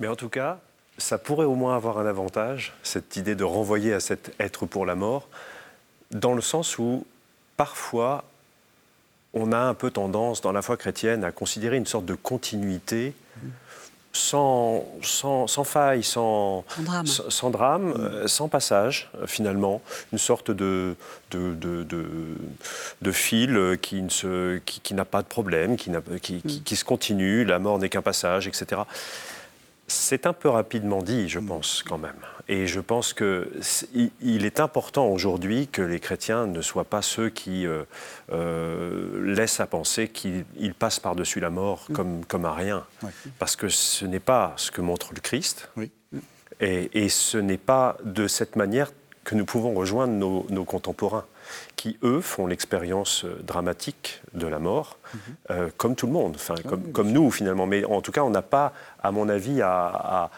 [0.02, 0.60] Mais en tout cas,
[0.98, 4.86] ça pourrait au moins avoir un avantage, cette idée de renvoyer à cet être pour
[4.86, 5.30] la mort,
[6.12, 7.06] dans le sens où
[7.62, 8.24] parfois
[9.36, 13.14] on a un peu tendance dans la foi chrétienne à considérer une sorte de continuité
[14.14, 16.66] sans, sans, faille, sans,
[17.30, 19.80] sans drame, euh, sans, passage, euh, finalement.
[20.12, 20.96] Une sorte de,
[21.30, 21.56] de,
[23.02, 27.60] de, fil qui, ne qui, n'a pas de problème, qui, qui, qui, se continue, la
[27.60, 28.82] mort n'est qu'un passage, etc.
[29.92, 32.16] C'est un peu rapidement dit, je pense, quand même.
[32.48, 37.68] Et je pense qu'il est important aujourd'hui que les chrétiens ne soient pas ceux qui
[37.68, 37.84] euh,
[38.32, 41.94] euh, laissent à penser qu'ils passent par-dessus la mort mm.
[41.94, 42.86] comme, comme à rien.
[43.38, 45.70] Parce que ce n'est pas ce que montre le Christ.
[46.62, 48.92] Et, et, ce n'est pas de cette manière
[49.26, 51.26] que nous pouvons rejoindre nos, nos contemporains
[51.76, 55.20] qui, eux, font l'expérience euh, dramatique de la mort, mhm.
[55.50, 57.66] euh, comme tout le monde, enfin, ah comme, nous finalement.
[57.66, 60.30] Mais en tout cas, on n'a pas, à mon avis, à,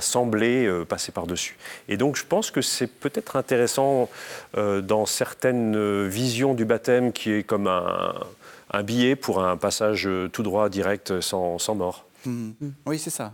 [0.00, 1.56] sembler euh, passer par-dessus.
[1.88, 4.08] Et donc, je pense que c'est peut-être intéressant
[4.54, 8.14] dans certaines visions du baptême qui est comme un,
[8.72, 12.04] un billet pour un passage tout droit, direct, sans, sans mort.
[12.26, 12.50] Mmh.
[12.86, 13.32] Oui, c'est ça.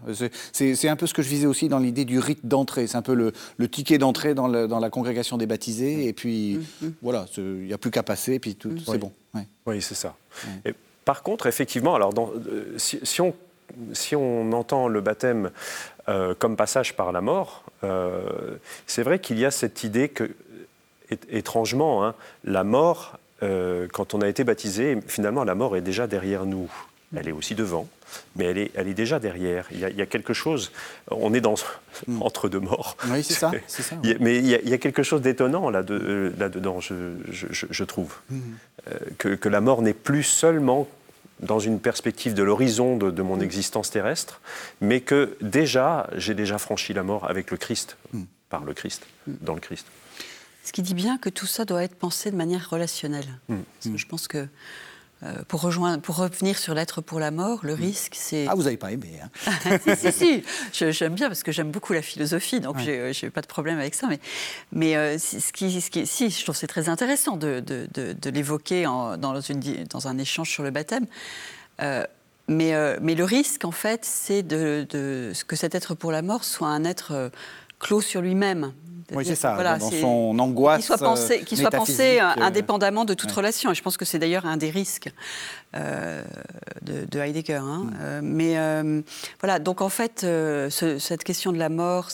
[0.52, 2.86] C'est un peu ce que je visais aussi dans l'idée du rite d'entrée.
[2.86, 6.06] C'est un peu le, ticket d'entrée dans, la congrégation des baptisés.
[6.06, 6.60] Et puis,
[7.02, 9.12] voilà, il n'y a plus qu'à passer, et puis tout, c'est bon.
[9.66, 10.16] Oui, c'est ça.
[10.64, 10.74] Et
[11.06, 13.34] par contre, effectivement, alors euh, si, on,
[13.92, 15.50] si, on, entend le baptême
[16.08, 20.30] euh, comme passage par la mort, euh, c'est vrai qu'il y a cette idée que,
[21.30, 26.46] étrangement, hein, la mort, quand on a été baptisé, finalement, la mort est déjà derrière
[26.46, 26.68] nous.
[27.14, 27.86] Elle est aussi devant
[28.34, 29.66] mais elle est, elle est déjà derrière.
[29.72, 30.72] Il y, a, quelque chose,
[31.10, 31.54] on est dans,
[32.06, 32.22] hmm.
[32.22, 32.96] entre deux morts.
[33.08, 33.50] Oui, c'est ça,
[34.20, 38.14] mais il y, a, quelque chose d'étonnant là-dedans, là je, je, je, trouve.
[38.30, 38.40] Hmm.
[38.88, 40.88] Euh, que, que, la mort n'est plus seulement
[41.40, 43.42] dans une perspective de l'horizon de, mon hmm.
[43.42, 44.40] existence terrestre,
[44.80, 47.96] mais que déjà, j'ai déjà franchi la mort avec le Christ,
[48.48, 49.86] par le Christ, dans le Christ.
[50.64, 53.38] Ce qui dit bien que tout ça doit être pensé de manière relationnelle.
[53.84, 54.48] je pense que
[55.48, 58.46] pour, rejoindre, pour revenir sur l'être pour la mort, le risque, c'est...
[58.48, 59.78] Ah, vous n'avez pas aimé hein.
[59.96, 60.92] Si, si, si.
[60.92, 63.94] j'aime bien parce que j'aime beaucoup la philosophie, donc je j'ai pas de problème avec
[63.94, 64.06] ça.
[64.08, 64.20] Mais,
[64.72, 68.30] mais euh, ce, qui, ce qui, si, je trouve c'est très intéressant de, de, de,
[68.30, 71.06] l'évoquer dans, une, dans un échange sur le baptême.
[71.82, 72.04] Euh,
[72.48, 74.86] mais, mais le risque, en fait, c'est de,
[75.46, 77.30] que cet être pour la mort soit un être
[77.78, 78.72] clos sur lui-même.
[79.12, 80.78] Oui, c'est ça, dans son angoisse.
[80.78, 83.70] Qu'il soit pensé, soit pensé euh, indépendamment de toute relation.
[83.70, 85.10] Et je pense que c'est d'ailleurs un des risques
[85.76, 86.24] euh,
[86.82, 87.54] de, Heidegger.
[87.62, 87.84] Hein.
[87.84, 87.96] Mm.
[88.00, 89.04] Euh, mais
[89.40, 90.26] voilà, donc en fait,
[90.70, 92.08] cette question de la mort,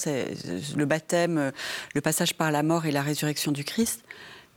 [0.76, 1.52] le baptême,
[1.94, 4.04] le passage par la mort et la résurrection du Christ,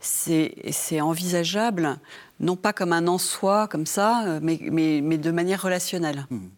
[0.00, 1.96] c'est envisageable,
[2.38, 6.26] non pas comme un en soi, comme ça, mais, mais, mais de manière relationnelle.
[6.28, 6.48] Mm.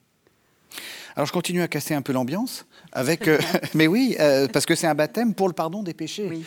[1.15, 3.39] Alors je continue à casser un peu l'ambiance avec, euh,
[3.75, 6.29] mais oui, euh, parce que c'est un baptême pour le pardon des péchés.
[6.29, 6.45] Oui.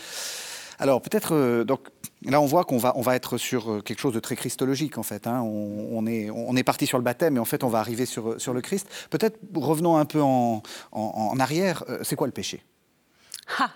[0.80, 1.90] Alors peut-être, euh, donc
[2.26, 5.04] là on voit qu'on va, on va être sur quelque chose de très christologique en
[5.04, 5.28] fait.
[5.28, 5.42] Hein.
[5.42, 8.42] On, est, on est parti sur le baptême, mais en fait on va arriver sur,
[8.42, 8.88] sur le Christ.
[9.12, 11.84] Peut-être revenons un peu en, en, arrière.
[12.02, 12.64] C'est quoi le péché?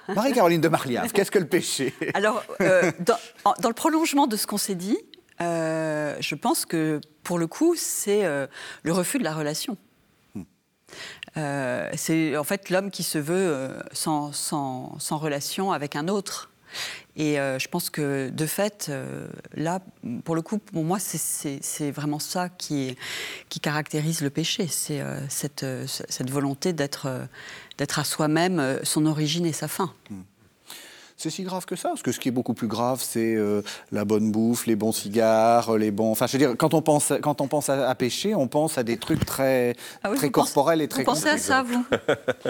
[0.08, 1.94] Marie-Caroline de Marliave, qu'est-ce que le péché?
[2.14, 4.98] Alors, dans, dans, le prolongement de ce qu'on s'est dit,
[5.40, 9.78] je pense que pour le coup, c'est le refus de la relation.
[11.38, 16.08] Euh, c'est en fait l'homme qui se veut euh, sans, sans, sans, relation avec un
[16.08, 16.50] autre.
[17.16, 18.92] Et euh, je pense que de fait,
[19.54, 19.80] là,
[20.26, 22.98] pour le coup, pour moi, c'est vraiment ça qui,
[23.50, 24.68] qui caractérise le péché.
[24.68, 27.08] C'est cette, cette, volonté d'être
[27.80, 29.94] à soi-même son origine et sa fin.
[30.10, 30.22] Hmm.
[31.18, 33.62] C'est si grave que ça Parce que ce qui est beaucoup plus grave, c'est euh,
[33.92, 36.12] la bonne bouffe, les bons cigares, les bons.
[36.12, 38.84] Enfin, je veux dire, quand on pense, quand on pense à, pécher, on pense à
[38.84, 41.04] des trucs très, ah très corporels et très.
[41.04, 41.86] Vous pensez à ça, vous?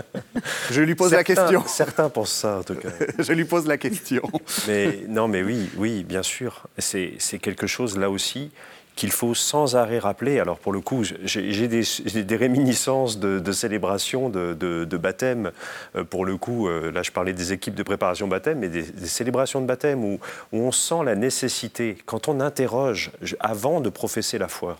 [0.71, 1.63] Je lui pose la question.
[1.67, 2.89] Certains pensent ça, en tout cas.
[3.19, 4.23] je lui pose la question.
[4.67, 6.67] mais non, mais oui, oui, bien sûr.
[6.77, 8.51] C'est quelque chose là aussi
[8.95, 10.39] qu'il faut sans arrêt rappeler.
[10.39, 15.51] Alors pour le coup, j'ai des, réminiscences de, célébrations de, baptême.
[15.95, 18.83] Euh, pour le coup, euh, là je parlais des équipes de préparation baptême, mais des,
[19.05, 20.19] célébrations de baptême où,
[20.51, 24.77] on sent la nécessité, quand on interroge avant de professer la foi,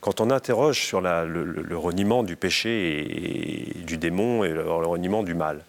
[0.00, 5.34] quand on interroge sur le, reniement du péché et, du démon et le, reniement du
[5.34, 5.64] mal,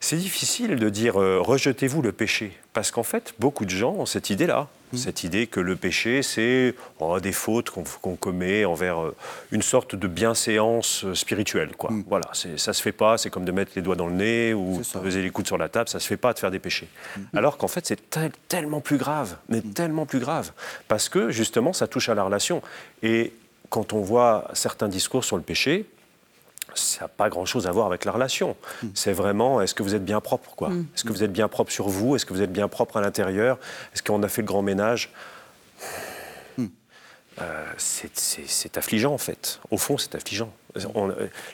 [0.00, 4.06] c'est difficile de dire euh, rejetez-vous le péché, parce qu'en fait, beaucoup de gens ont
[4.06, 4.68] cette idée-là.
[4.92, 4.96] Mmh.
[4.96, 9.14] Cette idée que le péché, c'est oh, des fautes qu'on commet envers euh,
[9.50, 11.70] une sorte de bienséance euh, spirituelle.
[11.76, 11.90] Quoi.
[11.90, 12.04] Mmh.
[12.08, 14.82] Voilà, ça se fait pas, c'est comme de mettre les doigts dans le nez ou
[14.92, 16.88] poser les coudes sur la table, ça se fait pas de faire des péchés.
[17.16, 17.20] Mmh.
[17.36, 18.00] Alors qu'en fait, c'est
[18.48, 20.52] tellement plus grave, mais tellement plus grave,
[20.88, 22.62] parce que justement, ça touche à la relation.
[23.02, 23.32] Et
[23.70, 25.86] quand on voit certains discours sur le péché,
[26.74, 28.56] ça n'a pas grand-chose à voir avec la relation.
[28.82, 28.88] Hmm.
[28.94, 30.86] C'est vraiment, est-ce que vous êtes bien propre quoi hmm.
[30.94, 33.00] Est-ce que vous êtes bien propre sur vous Est-ce que vous êtes bien propre à
[33.00, 33.58] l'intérieur
[33.94, 35.12] Est-ce qu'on a fait le grand ménage
[36.58, 36.66] hmm.
[37.40, 39.60] euh, c'est affligeant en fait.
[39.70, 40.52] Au fond, c'est affligeant.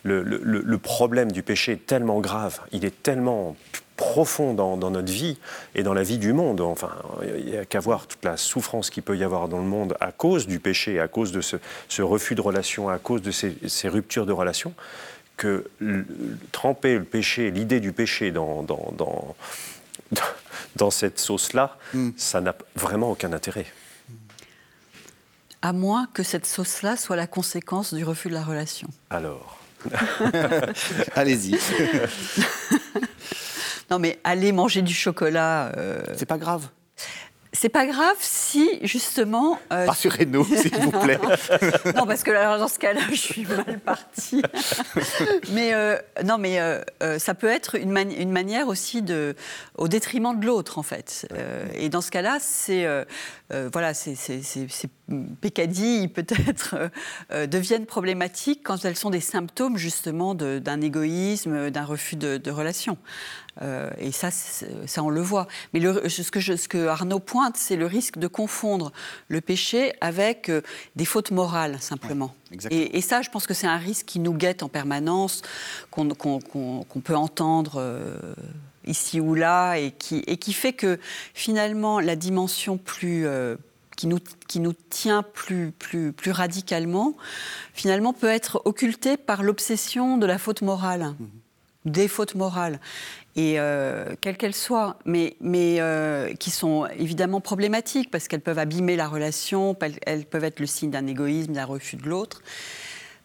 [0.02, 3.56] le, problème du péché est tellement grave, il est tellement
[3.98, 5.36] profond dans, notre vie
[5.74, 6.62] et dans la vie du monde.
[6.62, 6.92] Enfin,
[7.36, 9.96] il n'y a qu'à voir toute la souffrance qu'il peut y avoir dans le monde
[10.00, 11.56] à cause du péché, à cause de ce,
[12.00, 14.72] refus de relation, à cause de ces, ruptures de relation,
[15.36, 15.68] que
[16.52, 19.34] tremper le péché, l'idée du péché dans, dans,
[20.76, 22.10] dans, cette sauce-là, hmm.
[22.16, 23.66] ça n'a vraiment aucun intérêt.
[25.60, 28.88] À moins que cette sauce-là soit la conséquence du refus de la relation.
[29.10, 29.58] Alors
[31.14, 31.58] Allez-y.
[33.90, 35.72] Non, mais aller manger du chocolat.
[35.76, 36.68] Euh, c'est pas grave.
[37.54, 39.58] C'est pas grave si, justement.
[39.72, 41.18] Euh, Rassurez-nous, s'il vous plaît.
[41.96, 44.42] non, parce que alors, dans ce cas-là, je suis mal partie.
[45.52, 45.96] mais euh,
[46.26, 46.60] non, mais
[47.18, 49.34] ça peut être une, une, manière aussi de,
[49.76, 51.26] au détriment de l'autre, en fait.
[51.74, 52.86] et dans ce cas-là, c'est
[53.72, 54.14] voilà, ces,
[55.40, 56.90] pécadilles peut-être
[57.46, 62.98] deviennent problématiques quand elles sont des symptômes justement d'un égoïsme, d'un refus de, de relation.
[63.62, 65.48] Euh, et ça, ça, on le voit.
[65.72, 68.92] Mais le, ce, que ce, que Arnaud pointe, c'est le risque de confondre
[69.28, 70.62] le péché avec euh,
[70.96, 72.34] des fautes morales, simplement.
[72.70, 75.42] et, ça, je pense que c'est un risque qui nous guette en permanence,
[75.90, 76.08] qu'on
[77.02, 77.74] peut entendre.
[77.76, 78.16] Euh,
[78.86, 80.98] ici ou là, et qui, et qui fait que
[81.34, 83.26] finalement la dimension plus,
[83.98, 87.14] qui nous, qui nous, tient plus, plus, plus radicalement,
[87.74, 91.14] finalement peut être occultée par l'obsession de la faute morale.
[91.18, 91.26] Mmh.
[91.84, 92.80] des fautes morales
[93.38, 98.96] et euh, quelles qu'elles soient, mais, euh, qui sont évidemment problématiques parce qu'elles peuvent abîmer
[98.96, 102.42] la relation, elles peuvent être le signe d'un égoïsme, d'un refus de l'autre.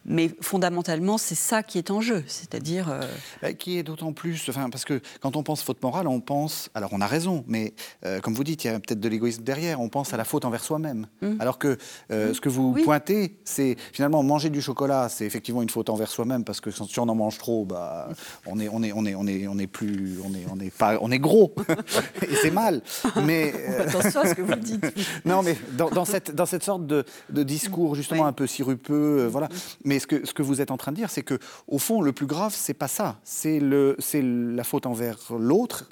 [0.05, 2.89] Mais fondamentalement, c'est ça qui est en jeu, c'est-à-dire...
[2.89, 3.01] Euh,
[3.41, 4.49] bah, qui est d'autant plus...
[4.49, 6.69] Enfin, parce que quand on pense faute morale, on pense...
[6.73, 7.73] Alors on a raison, mais
[8.05, 10.25] euh, comme vous dites, il y a peut-être de l'égoïsme derrière, on pense à la
[10.25, 11.07] faute envers soi-même.
[11.21, 11.35] Mmh.
[11.39, 11.77] Alors que
[12.11, 12.33] euh, mmh.
[12.33, 16.43] ce que vous pointez, c'est finalement manger du chocolat, c'est effectivement une faute envers soi-même,
[16.43, 18.09] parce que si on en mange trop, bah,
[18.45, 20.19] on est, on est, on est, on est, on est plus...
[20.25, 21.53] On est, on est, pas, on est gros,
[22.21, 22.81] et c'est mal.
[23.23, 24.85] Mais, Attention à ce que vous dites.
[25.25, 27.03] non, mais dans, cette, dans cette sorte de,
[27.43, 29.49] discours justement un peu sirupeux, voilà.
[29.83, 31.77] Mais mais ce que, ce que vous êtes en train de dire, c'est que au
[31.77, 33.19] fond, le plus grave, c'est pas ça.
[33.23, 35.87] C'est la faute envers l'autre,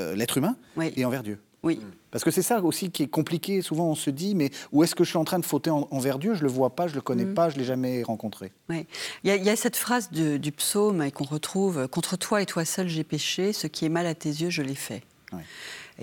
[0.00, 0.56] euh, l'être humain,
[0.96, 1.38] et envers Dieu.
[1.62, 1.78] Oui.
[2.10, 3.60] Parce que c'est ça aussi qui est compliqué.
[3.60, 6.18] Souvent, on se dit, mais où est-ce que je suis en train de fauter envers
[6.18, 6.34] Dieu?
[6.34, 7.34] Je le vois pas, je le connais mm.
[7.34, 8.52] pas, je l'ai jamais rencontré.
[8.70, 8.86] Oui.
[9.22, 13.04] Il y, a cette phrase du psaume qu'on retrouve Contre toi et toi seul, j'ai
[13.04, 13.52] péché.
[13.52, 15.02] Ce qui est mal à tes yeux, je l'ai fait.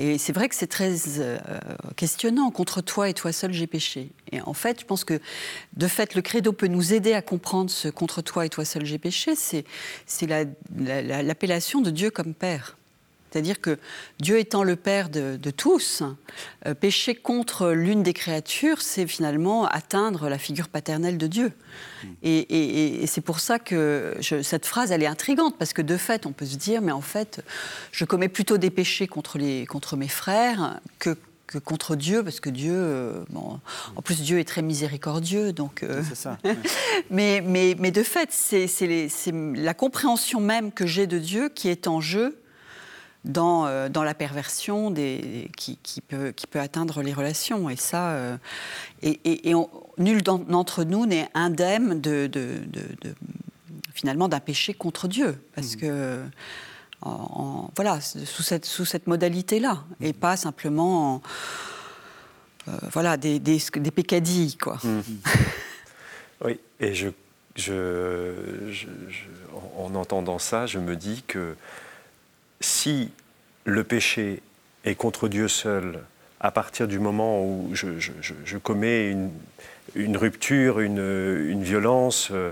[0.01, 1.37] Et c'est vrai que c'est très euh,
[1.97, 2.49] questionnant.
[2.51, 4.11] Contre toi et toi seul, j'ai péché.
[4.31, 5.19] Et en fait, je pense que
[5.75, 8.85] de fait, le credo peut nous aider à comprendre ce contre toi et toi seul,
[8.85, 9.33] j'ai péché.
[9.35, 9.65] C'est
[10.79, 12.78] l'appellation de Dieu comme Père.
[13.31, 13.77] C'est-à-dire que
[14.19, 16.03] Dieu étant le Père de, tous,
[16.65, 21.51] euh, pécher contre l'une des créatures, c'est finalement atteindre la figure paternelle de Dieu.
[22.03, 22.07] Hmm.
[22.23, 26.31] Et, c'est pour ça que cette phrase, elle est intrigante, parce que de fait, on
[26.31, 27.43] peut se dire, mais en fait,
[27.91, 31.15] je commets plutôt des péchés contre, les, contre mes frères que,
[31.63, 33.59] contre Dieu, parce que Dieu, euh, bon,
[33.95, 35.81] en plus Dieu est très miséricordieux, donc.
[35.81, 36.37] Euh, c'est ça.
[37.09, 41.87] mais, mais, mais, de fait, c'est la compréhension même que j'ai de Dieu qui est
[41.87, 42.39] en jeu
[43.25, 47.69] dans, euh, dans la perversion des, qui, qui, peut, qui peut atteindre les relations.
[47.69, 48.37] Et ça, euh,
[49.01, 49.53] et, et,
[49.97, 53.13] nul d'entre nous n'est indemne de, de, de,
[53.93, 55.79] finalement d'un péché contre Dieu, parce mmh.
[55.79, 56.23] que
[57.75, 61.21] voilà, sous cette, sous cette modalité-là, et pas simplement
[62.91, 64.57] voilà, des, des, des pécadilles.
[64.57, 64.77] Quoi.
[64.83, 64.99] Mmh.
[66.45, 67.09] oui, et je,
[67.55, 67.83] je,
[69.77, 71.55] en entendant ça, je me dis que
[72.61, 73.11] si
[73.65, 74.41] le péché
[74.85, 75.99] est contre Dieu seul,
[76.39, 79.13] à partir du moment où je, commets
[79.95, 82.51] une, rupture, une, violence, euh,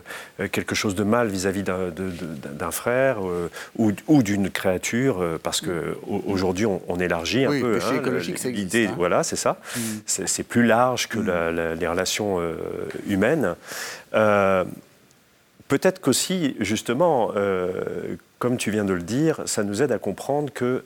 [0.51, 6.81] quelque chose de mal vis-à-vis d'un frère euh, ou, d'une créature, euh, parce qu'aujourd'hui on,
[6.89, 8.87] on, élargit un peu hein, l'idée.
[8.87, 8.93] Hein.
[8.97, 9.59] Voilà, c'est ça.
[9.75, 9.79] Mm.
[10.05, 11.79] C'est plus large que mm.
[11.79, 12.41] les relations
[13.07, 13.55] humaines.
[15.67, 17.33] Peut-être qu'aussi, justement,
[18.39, 20.83] comme tu viens de le dire, ça nous aide à comprendre que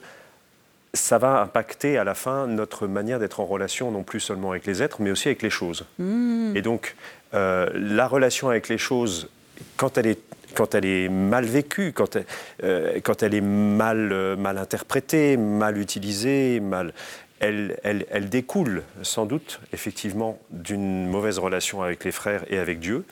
[0.93, 4.65] ça va impacter à la fin notre manière d'être en relation, non plus seulement avec
[4.65, 5.85] les êtres, mais aussi avec les choses.
[5.99, 6.55] Hmm.
[6.55, 6.95] Et donc,
[7.33, 9.29] euh, la relation avec les choses,
[9.77, 10.19] quand elle est
[10.53, 12.25] quand elle est mal vécue, quand elle,
[12.65, 16.91] euh, quand elle est mal, euh, mal interprétée, mal utilisée, mal,
[17.39, 22.81] elle, elle, elle, découle sans doute effectivement d'une mauvaise relation avec les frères et avec
[22.81, 23.05] Dieu.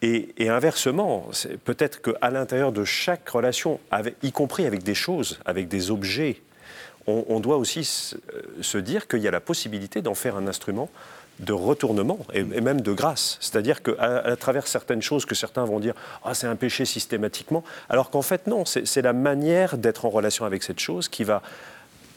[0.00, 1.28] Et, inversement,
[1.64, 3.80] peut-être qu'à l'intérieur de chaque relation,
[4.22, 6.40] y compris avec des choses, avec des objets,
[7.06, 7.84] on, doit aussi
[8.60, 10.90] se dire qu'il y a la possibilité d'en faire un instrument
[11.40, 13.38] de retournement et, même de grâce.
[13.40, 18.10] C'est-à-dire qu'à travers certaines choses que certains vont dire ah c'est un péché systématiquement, alors
[18.10, 21.42] qu'en fait non, c'est la manière d'être en relation avec cette chose qui va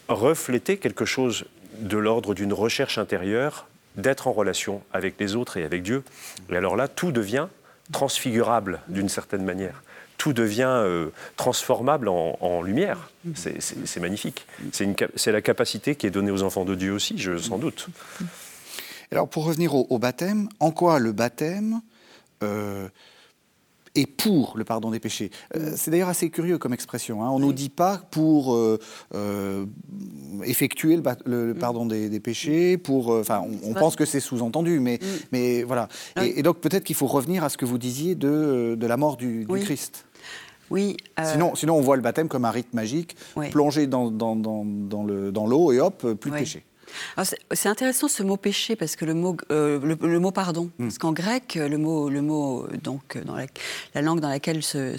[0.08, 1.44] refléter quelque chose
[1.78, 3.66] de l'ordre d'une recherche intérieure,
[3.96, 6.02] d'être en relation avec les autres et avec Dieu.
[6.50, 7.48] Et alors là, tout devient
[7.90, 9.82] transfigurable d'une certaine manière
[10.22, 13.10] tout devient euh, transformable en, lumière.
[13.34, 14.46] C'est magnifique.
[14.70, 17.88] C'est la capacité qui est donnée aux enfants de Dieu aussi, je, sans doute.
[19.10, 21.80] Alors pour revenir au, baptême, en quoi le baptême
[22.44, 22.86] euh,
[23.94, 27.22] est pour le pardon des péchés euh, C'est d'ailleurs assez curieux comme expression.
[27.22, 27.30] Hein.
[27.30, 28.58] On ne nous dit pas pour
[30.44, 34.98] effectuer le, pardon des, péchés, pour, enfin, on, pense que c'est sous-entendu, mais,
[35.32, 35.88] mais voilà.
[36.20, 39.16] Et, donc peut-être qu'il faut revenir à ce que vous disiez de, de la mort
[39.16, 40.06] du, du Christ.
[40.72, 40.96] Oui.
[41.20, 43.16] Euh, sinon, sinon, on voit le baptême comme un rite magique,
[43.50, 46.64] plongé dans, dans, dans, dans l'eau et hop, plus de péché.
[47.52, 50.84] C'est intéressant ce mot péché parce que le mot, euh, le, mot pardon, hmm.
[50.84, 54.96] parce qu'en grec, le mot, le mot donc dans la, langue dans laquelle ce,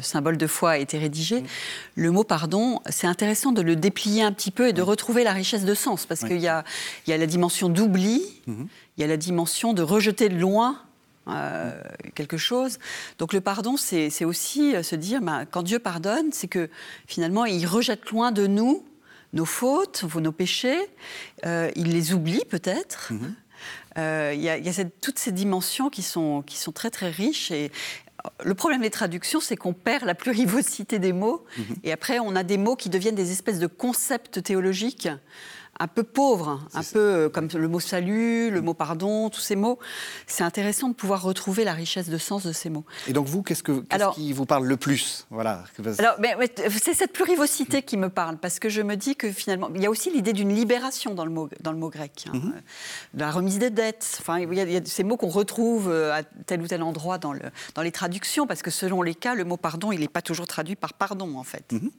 [0.00, 1.46] symbole de foi a été rédigé, hmm.
[1.96, 4.86] le mot pardon, c'est intéressant de le déplier un petit peu et de hmm.
[4.86, 6.64] retrouver la richesse de sens parce qu'il y a,
[7.06, 8.66] y a la dimension d'oubli, il
[8.98, 10.78] y a la dimension de rejeter de loin
[11.26, 11.72] euh,
[12.14, 12.78] quelque chose.
[13.18, 16.68] Donc le pardon, c'est aussi euh, se dire, ben, quand Dieu pardonne, c'est que
[17.06, 18.84] finalement, il rejette loin de nous
[19.34, 20.78] nos fautes, nos péchés,
[21.44, 23.12] euh, il les oublie peut-être.
[23.12, 23.34] Mhm.
[23.96, 27.70] Il y a, toutes ces dimensions qui sont, qui sont très très riches et,
[28.42, 31.76] le problème des traductions, c'est qu'on perd la plurivocité des mots, mhm.
[31.84, 35.08] et après on a des mots qui deviennent des espèces de concepts théologiques
[35.80, 39.56] un peu pauvre, un peu euh, comme le mot salut, le mot pardon, tous ces
[39.56, 39.78] mots.
[40.26, 42.84] C'est intéressant de pouvoir retrouver la richesse de sens de ces mots.
[43.06, 43.82] Et donc vous, qu'est-ce, que,
[44.14, 45.26] qui vous parle le plus?
[45.30, 45.64] Voilà.
[45.98, 46.16] Alors,
[46.82, 49.86] c'est cette plurivocité qui me parle, parce que je me dis que finalement, il y
[49.86, 52.54] a aussi l'idée d'une libération dans le mot, dans le mot grec, hein, mhm.
[53.14, 54.18] de la remise des dettes.
[54.20, 57.32] Enfin, il y, a, ces mots qu'on retrouve euh, à tel ou tel endroit dans,
[57.32, 57.40] le,
[57.74, 60.46] dans les traductions, parce que selon les cas, le mot pardon, il n'est pas toujours
[60.46, 61.72] traduit par pardon, en fait.
[61.72, 61.90] Mhm.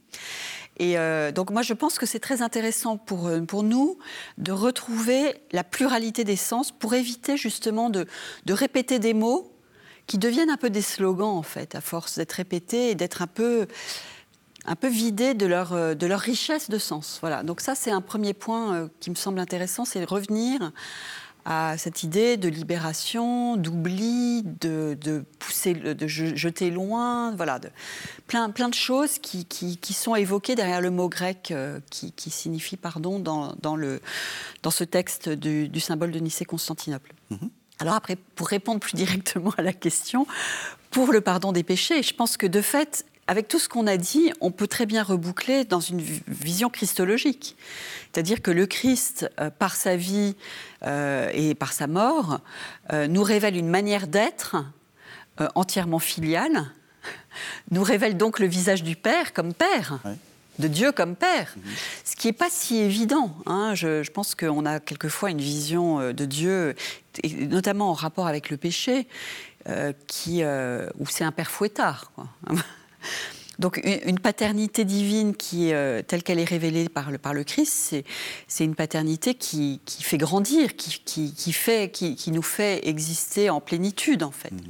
[0.78, 3.98] Et euh, donc moi, je pense que c'est très intéressant pour, euh, pour nous
[4.38, 8.06] de retrouver la pluralité des sens pour éviter justement de,
[8.44, 9.52] de répéter des mots
[10.06, 13.26] qui deviennent un peu des slogans, en fait, à force d'être répétés et d'être un
[13.26, 13.66] peu,
[14.66, 17.18] un peu vidés de leur, euh, de leur richesse de sens.
[17.22, 17.42] Voilà.
[17.42, 20.72] Donc ça, c'est un premier point qui me semble intéressant, c'est revenir
[21.48, 27.70] à cette idée de libération, d'oubli, de, pousser, de jeter loin, voilà, de,
[28.26, 32.30] plein, plein de choses qui, qui, sont évoquées derrière le mot grec euh, qui, qui,
[32.30, 34.00] signifie pardon dans, dans, le,
[34.64, 37.14] dans ce texte du, symbole de Nicée-Constantinople.
[37.30, 37.50] Mhm.
[37.78, 40.26] Alors après, pour répondre plus directement à la question,
[40.90, 43.96] pour le pardon des péchés, je pense que de fait, avec tout ce qu'on a
[43.96, 47.56] dit, on peut très bien reboucler dans une vision christologique.
[48.12, 50.36] C'est-à-dire que le Christ, euh, par sa vie
[50.84, 52.40] euh, et par sa mort,
[52.92, 54.56] euh, nous révèle une manière d'être
[55.54, 56.64] entièrement filiale,
[57.70, 59.98] nous révèle donc le visage du Père comme Père.
[60.58, 61.72] de Dieu comme Père, mhm.
[62.02, 63.36] ce qui n'est pas si évident.
[63.44, 63.74] Hein.
[63.74, 66.74] Je, pense qu'on a quelquefois une vision de Dieu,
[67.50, 69.06] notamment en rapport avec le péché,
[70.06, 72.10] qui, où c'est un Père fouettard.
[72.14, 72.28] Quoi.
[73.58, 77.96] Donc une paternité divine qui, euh, telle qu'elle est révélée par le, par le Christ,
[78.46, 83.62] c'est une paternité qui, qui, fait grandir, qui, qui, fait, qui, nous fait exister en
[83.62, 84.52] plénitude en fait.
[84.52, 84.60] Mmh.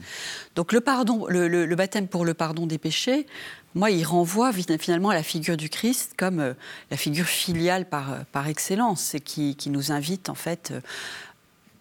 [0.55, 3.27] Donc le, pardon, le, le, baptême pour le pardon des péchés,
[3.75, 6.55] moi, il renvoie finalement à la figure du Christ comme euh,
[6.91, 10.73] la figure filiale par, euh, par excellence et qui, nous invite en fait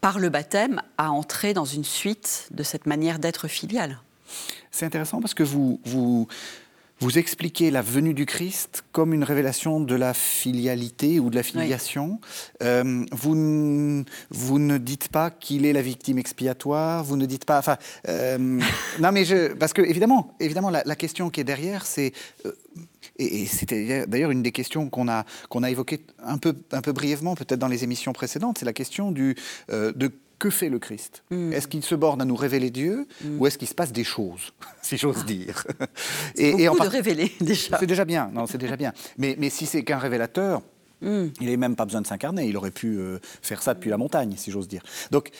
[0.01, 3.99] par le baptême à entrer dans une suite de cette manière d'être filiale.
[4.71, 6.27] C'est intéressant parce que vous, vous,
[6.99, 11.43] vous expliquez la venue du Christ comme une révélation de la filialité ou de la
[11.43, 12.21] filiation.
[12.63, 17.03] Euh, vous, vous ne dites pas qu'il est la victime expiatoire.
[17.03, 17.59] Vous ne dites pas.
[17.59, 17.77] Enfin,
[18.07, 18.37] euh,
[18.99, 22.13] non, mais je, parce que évidemment, évidemment, la, question qui est derrière, c'est
[22.45, 22.53] euh,
[23.17, 26.93] et, c'était d'ailleurs une des questions qu'on a, qu'on a évoquées un peu, un peu
[26.93, 29.35] brièvement, peut-être dans les émissions précédentes, c'est la question du,
[29.69, 31.23] de que fait le Christ?
[31.31, 31.53] Mm.
[31.53, 33.39] Est-ce qu'il se borne à nous révéler Dieu mm.
[33.39, 35.25] ou est-ce qu'il se passe des choses, si j'ose ah.
[35.25, 35.63] dire
[36.35, 37.77] et, et en de révéler déjà.
[37.79, 38.93] C'est déjà bien, non, c'est déjà bien.
[39.17, 40.61] Mais, mais si c'est qu'un révélateur,
[41.01, 41.25] mm.
[41.39, 42.47] il n'avait même pas besoin de s'incarner.
[42.47, 44.83] Il aurait pu euh, faire ça depuis la montagne, si j'ose dire.
[45.11, 45.31] Donc,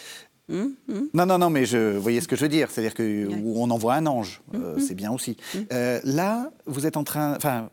[0.48, 3.96] non, non, non, mais je, vous voyez ce que je veux dire, c'est-à-dire qu'on envoie
[3.96, 5.38] un ange, euh, c'est bien aussi.
[5.72, 7.70] Euh, là, vous êtes en train, enfin,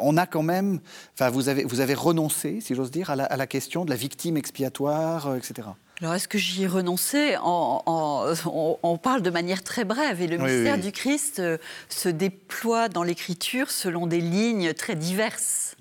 [0.00, 0.80] on a quand même,
[1.14, 3.90] enfin, vous avez, vous avez renoncé, si j'ose dire, à la, à la, question de
[3.90, 5.68] la victime expiatoire, etc.
[6.00, 10.78] Alors, est-ce que j'y ai renoncé on, parle de manière très brève et le mystère
[10.78, 11.56] du Christ euh,
[11.88, 15.76] se déploie dans l'Écriture selon des lignes très diverses.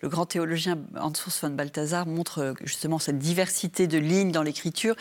[0.00, 4.94] Le grand théologien Hans von Balthasar montre euh, justement cette diversité de lignes dans l'Écriture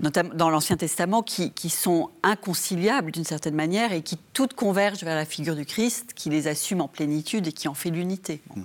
[0.00, 5.14] notamment dans l'Ancien Testament, qui, sont inconciliables d'une certaine manière et qui toutes convergent vers
[5.14, 8.40] la figure du Christ, qui les assume en plénitude et qui en fait l'unité.
[8.54, 8.62] Mmh.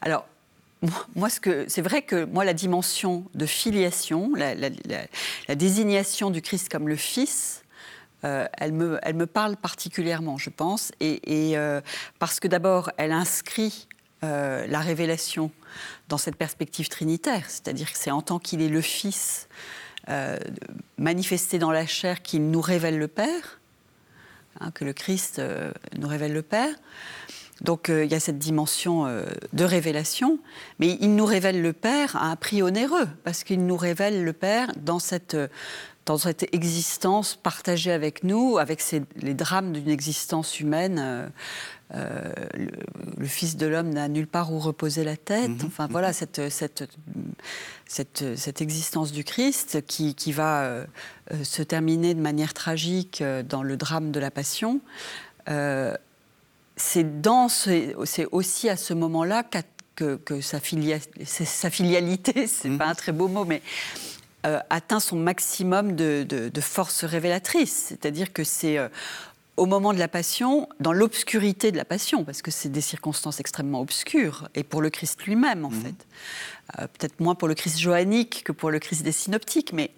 [0.00, 0.26] Alors,
[1.14, 6.96] moi, c'est vrai que moi, la dimension de filiation, la, désignation du Christ comme le
[6.96, 7.62] Fils,
[8.24, 11.20] euh, elle, me, elle me parle particulièrement, je pense, et,
[11.56, 11.80] euh,
[12.18, 13.88] parce que d'abord, elle inscrit
[14.24, 15.50] euh, la révélation
[16.08, 19.48] dans cette perspective trinitaire, c'est-à-dire que c'est en tant qu'il est le Fils
[20.98, 23.60] manifesté dans la chair qu'il nous révèle le Père,
[24.60, 25.40] hein, que le Christ
[25.98, 26.74] nous révèle le Père.
[27.60, 30.38] Donc euh, il y a cette dimension euh, de révélation,
[30.78, 34.32] mais il nous révèle le Père à un prix onéreux, parce qu'il nous révèle le
[34.32, 35.48] Père dans cette, euh,
[36.06, 38.82] dans cette existence partagée avec nous, avec
[39.16, 41.30] les drames d'une existence humaine.
[41.92, 45.50] le, Fils de l'homme n'a nulle part où reposer la tête.
[45.50, 45.66] Mhm.
[45.66, 46.88] Enfin voilà, cette, cette,
[47.86, 50.84] cette, cette, existence du Christ qui, qui va
[51.42, 54.80] se terminer de manière tragique dans le drame de la Passion
[56.80, 57.94] c'est dans c'est
[58.32, 59.44] aussi à ce moment-là
[59.94, 63.60] que, sa, sa, filialité, c'est n'est pas un très beau mot, mais
[64.46, 67.86] euh, atteint son maximum de, force révélatrice.
[67.88, 68.88] C'est-à-dire que c'est euh,
[69.56, 73.40] au moment de la passion, dans l'obscurité de la passion, parce que c'est des circonstances
[73.40, 75.82] extrêmement obscures, et pour le Christ lui-même, en mmh.
[75.82, 76.06] fait.
[76.78, 79.90] Euh, peut-être moins pour le Christ johannique que pour le Christ des synoptiques, mais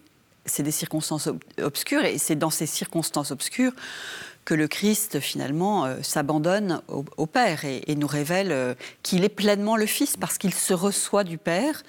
[0.46, 1.28] c'est des circonstances
[1.60, 3.72] obscures, et c'est dans ces circonstances obscures
[4.44, 9.76] que le Christ finalement euh, s'abandonne au, Père et, nous révèle euh, qu'il est pleinement
[9.76, 11.82] le Fils parce qu'il se reçoit du Père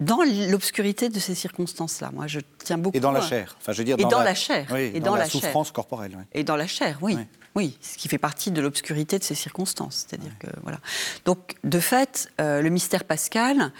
[0.00, 0.20] dans
[0.50, 2.10] l'obscurité de ces circonstances-là.
[2.12, 2.96] Moi, je tiens beaucoup.
[2.96, 3.56] Et dans la chair.
[3.60, 4.74] Enfin, je veux dire, et dans, la, chair.
[4.76, 6.16] et dans, la, souffrance corporelle.
[6.32, 7.16] Et dans la chair, oui.
[7.58, 10.06] Oui, ce qui fait partie de l'obscurité de ces circonstances.
[10.06, 10.78] C'est-à-dire que voilà.
[11.24, 13.72] Donc, de fait, euh, le mystère pascal,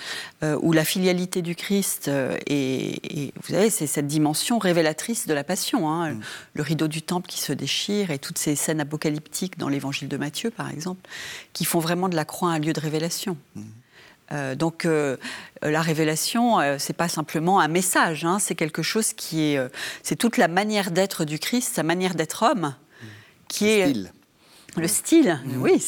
[0.43, 5.35] euh, où la filialité du Christ euh, et, vous savez, c'est cette dimension révélatrice de
[5.35, 6.15] la passion, hein.
[6.15, 6.21] mm.
[6.55, 10.17] le rideau du temple qui se déchire et toutes ces scènes apocalyptiques dans l'Évangile de
[10.17, 11.09] Matthieu, par exemple,
[11.53, 13.37] qui font vraiment de la croix un lieu de révélation.
[14.31, 14.55] Mm.
[14.55, 14.87] donc
[15.63, 18.39] la révélation, c'est pas simplement un message, hein.
[18.39, 19.61] c'est quelque chose qui est,
[20.03, 22.75] c'est toute la manière d'être du Christ, sa manière d'être homme,
[23.49, 24.13] qui le est style.
[24.77, 25.63] le style, mmh.
[25.63, 25.83] oui,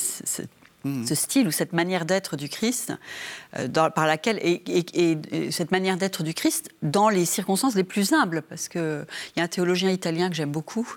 [0.84, 1.06] mmh.
[1.06, 2.92] ce style ou cette manière d'être du Christ,
[3.58, 8.42] euh, par laquelle et, cette manière d'être du Christ dans les circonstances les plus humbles,
[8.42, 10.88] parce que il y a un théologien italien que j'aime beaucoup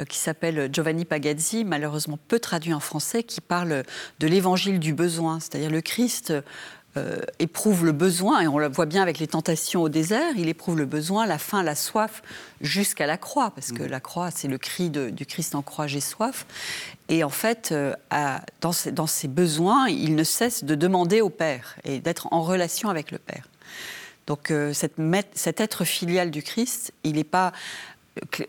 [0.00, 3.82] euh, qui s'appelle Giovanni Pagazzi, malheureusement peu traduit en français, qui parle
[4.20, 6.32] de l'évangile du besoin, c'est-à-dire le Christ
[6.96, 10.48] euh, éprouve le besoin, et on le voit bien avec les tentations au désert, il
[10.48, 12.22] éprouve le besoin, la faim, la soif,
[12.60, 13.88] jusqu'à la croix, parce que mm.
[13.88, 16.46] la croix, c'est le cri du Christ en croix, j'ai soif.
[17.08, 17.94] Et en fait, euh,
[18.60, 18.72] dans,
[19.06, 23.18] ses, besoins, il ne cesse de demander au Père et d'être en relation avec le
[23.18, 23.48] Père.
[24.26, 27.52] Donc euh, cet être filial du Christ, il n'est pas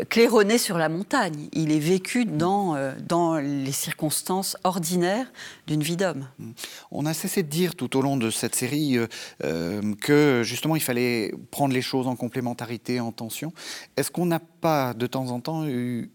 [0.10, 1.50] claironné sur la montagne.
[1.54, 5.32] Il est vécu dans, euh, dans les circonstances ordinaires
[5.68, 6.28] d'une vie d'homme.
[6.92, 9.08] On a cessé de dire tout au long de cette série euh,
[9.44, 13.54] euh, que justement il fallait prendre les choses en complémentarité, en tension.
[13.98, 16.12] Est-ce qu'on n'a pas de temps en temps eu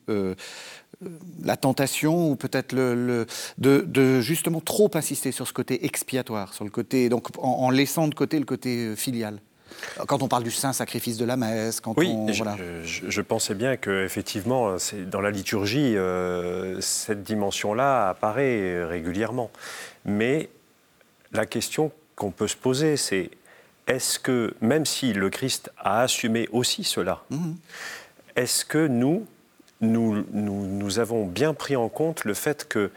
[1.42, 3.26] la tentation ou peut-être le,
[3.58, 8.14] de, justement trop insister sur ce côté expiatoire, sur le côté donc en, laissant de
[8.14, 9.40] côté le côté filial?
[10.06, 12.26] Quand on parle du saint sacrifice de la messe, quand oui, on,
[12.84, 14.76] je, pensais bien que effectivement,
[15.06, 19.50] dans la liturgie, euh, cette dimension-là apparaît régulièrement.
[20.04, 20.48] Mais
[21.32, 23.30] la question qu'on peut se poser, c'est
[23.86, 27.56] est-ce que, même si le Christ a assumé aussi cela, mhm.
[28.36, 29.26] est-ce que nous,
[29.80, 32.90] nous, nous, avons bien pris en compte le fait que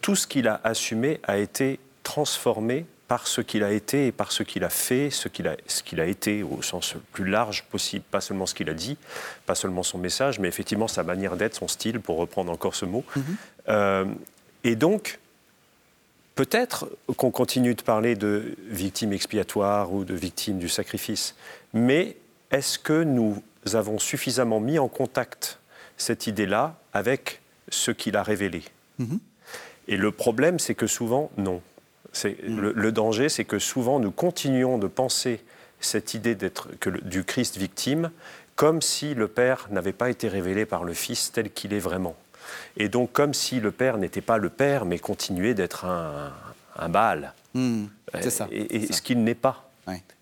[0.00, 4.30] tout ce qu'il a assumé a été transformé par ce qu'il a été et par
[4.30, 7.24] ce qu'il a fait, ce qu'il a, ce qu'il a été au sens le plus
[7.24, 8.98] large possible, pas seulement ce qu'il a dit,
[9.46, 12.84] pas seulement son message, mais effectivement sa manière d'être, son style, pour reprendre encore ce
[12.84, 13.04] mot.
[13.16, 13.24] Mhm.
[13.70, 14.04] Euh,
[14.62, 15.18] et donc,
[16.34, 21.34] peut-être qu'on continue de parler de victimes expiatoires ou de victimes du sacrifice,
[21.72, 22.16] mais
[22.50, 23.42] est-ce que nous
[23.72, 25.60] avons suffisamment mis en contact
[25.96, 27.40] cette idée-là avec
[27.70, 28.64] ce qu'il a révélé?
[28.98, 29.18] Mhm.
[29.88, 31.62] Et le problème, c'est que souvent, non.
[32.24, 32.72] Mhm.
[32.74, 35.40] le, danger, c'est que souvent, nous continuons de penser
[35.80, 36.68] cette idée d'être
[37.02, 38.10] du Christ victime
[38.56, 42.16] comme si le Père n'avait pas été révélé par le Fils tel qu'il est vraiment.
[42.76, 46.32] Et donc comme si le Père n'était pas le Père, mais continuait d'être un,
[46.76, 47.34] un Baal.
[47.54, 47.88] Mhm.
[48.20, 48.48] c'est ça.
[48.50, 49.64] Et, ce qu'il n'est pas.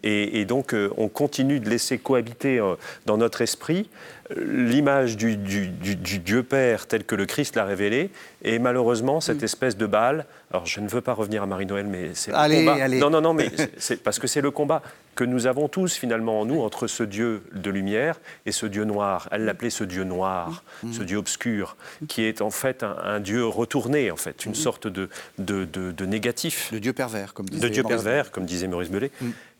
[0.05, 2.77] Et, donc, euh, on continue de laisser cohabiter euh,
[3.07, 3.91] dans notre esprit
[4.35, 8.11] l'image du, Dieu Père tel que le Christ l'a révélé,
[8.43, 9.45] et malheureusement cette mm.
[9.45, 10.27] espèce de balle.
[10.51, 12.85] Alors je ne veux pas revenir à Marie-Noël, mais c'est le combat.
[12.85, 12.99] Allez.
[12.99, 14.83] Non, non, non, mais c'est parce que c'est le combat
[15.15, 18.85] que nous avons tous finalement en nous entre ce Dieu de lumière et ce Dieu
[18.85, 19.29] noir.
[19.33, 20.93] Elle l'appelait ce Dieu noir, mm.
[20.93, 21.77] ce Dieu obscur,
[22.09, 24.57] qui est en fait un, Dieu retourné, en fait, une mm.
[24.57, 25.09] sorte de,
[25.39, 26.73] de, négatif.
[26.73, 29.11] De Dieu pervers, comme disait De Dieu pervers, comme disait Maurice Bellet.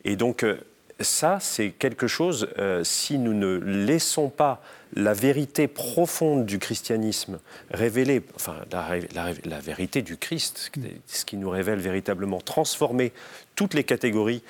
[0.05, 0.57] Et donc euh,
[0.99, 4.61] ça, c'est quelque chose, euh, si nous ne laissons pas
[4.95, 7.39] la vérité profonde du christianisme
[7.71, 10.71] révélée, enfin la, vérité du Christ,
[11.07, 13.11] ce qui nous révèle véritablement, transformer
[13.55, 14.41] toutes les catégories,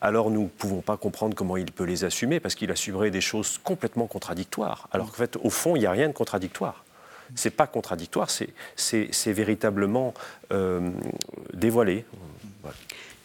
[0.00, 3.20] alors nous ne pouvons pas comprendre comment il peut les assumer, parce qu'il assumerait des
[3.20, 4.88] choses complètement contradictoires.
[4.90, 6.84] Alors qu'en fait, au fond, il n'y a rien de contradictoire.
[7.36, 10.12] C'est pas contradictoire, c'est véritablement
[10.52, 10.90] euh,
[11.54, 12.04] dévoilé.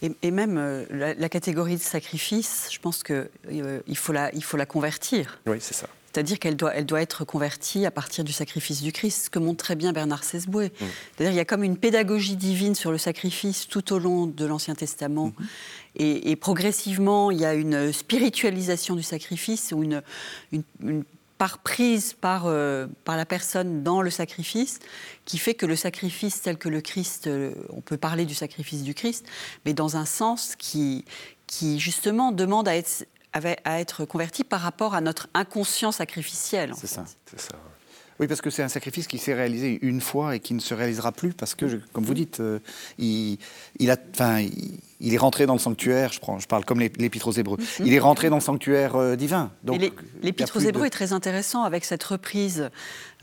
[0.02, 4.58] Et, même euh, la, catégorie de sacrifice, je pense qu'il euh, faut, la, il faut
[4.58, 5.40] la convertir.
[5.48, 5.88] Oui, c'est ça.
[6.14, 9.40] C'est-à-dire qu'elle doit, elle doit être convertie à partir du sacrifice du Christ, ce que
[9.40, 10.68] montre très bien Bernard Sesboué.
[10.68, 10.72] Mm.
[10.80, 14.46] C'est-à-dire qu'il y a comme une pédagogie divine sur le sacrifice tout au long de
[14.46, 15.30] l'Ancien Testament.
[15.30, 16.30] Mm-hmm.
[16.30, 20.04] Et, progressivement, il y a une spiritualisation du sacrifice ou une,
[20.52, 21.04] une, une
[21.38, 24.80] part prise par, euh, par la personne dans le sacrifice,
[25.26, 28.84] qui fait que le sacrifice tel que le Christ, euh, on peut parler du sacrifice
[28.84, 29.26] du Christ,
[29.66, 31.06] mais dans un sens qui,
[31.46, 36.74] qui justement demande à être, à être converti par rapport à notre inconscient sacrificiel.
[36.76, 37.06] C'est ça.
[37.36, 37.56] ça.
[38.20, 40.74] Oui, parce que c'est un sacrifice qui s'est réalisé une fois et qui ne se
[40.74, 42.60] réalisera plus parce que, comme vous dites, euh,
[42.98, 43.38] il,
[43.78, 44.40] il, a, enfin,
[45.00, 47.86] il, est rentré dans le sanctuaire, je, prends, je parle comme l'Épître aux Hébreux, mhm.
[47.86, 49.52] il est rentré dans le sanctuaire euh, divin.
[50.24, 52.72] L'Épître aux Hébreux est très intéressant avec cette reprise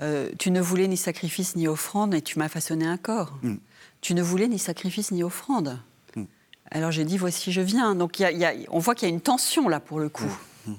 [0.00, 3.36] euh, Tu ne voulais ni sacrifice ni offrande et tu m'as façonné un corps.
[3.42, 3.56] Mm.
[4.00, 5.80] Tu ne voulais ni sacrifice ni offrande.
[6.14, 6.24] Mm.
[6.70, 7.96] Alors j'ai dit Voici, je viens.
[7.96, 10.32] Donc y a, on voit qu'il y a une tension là pour le coup.
[10.66, 10.74] Mm.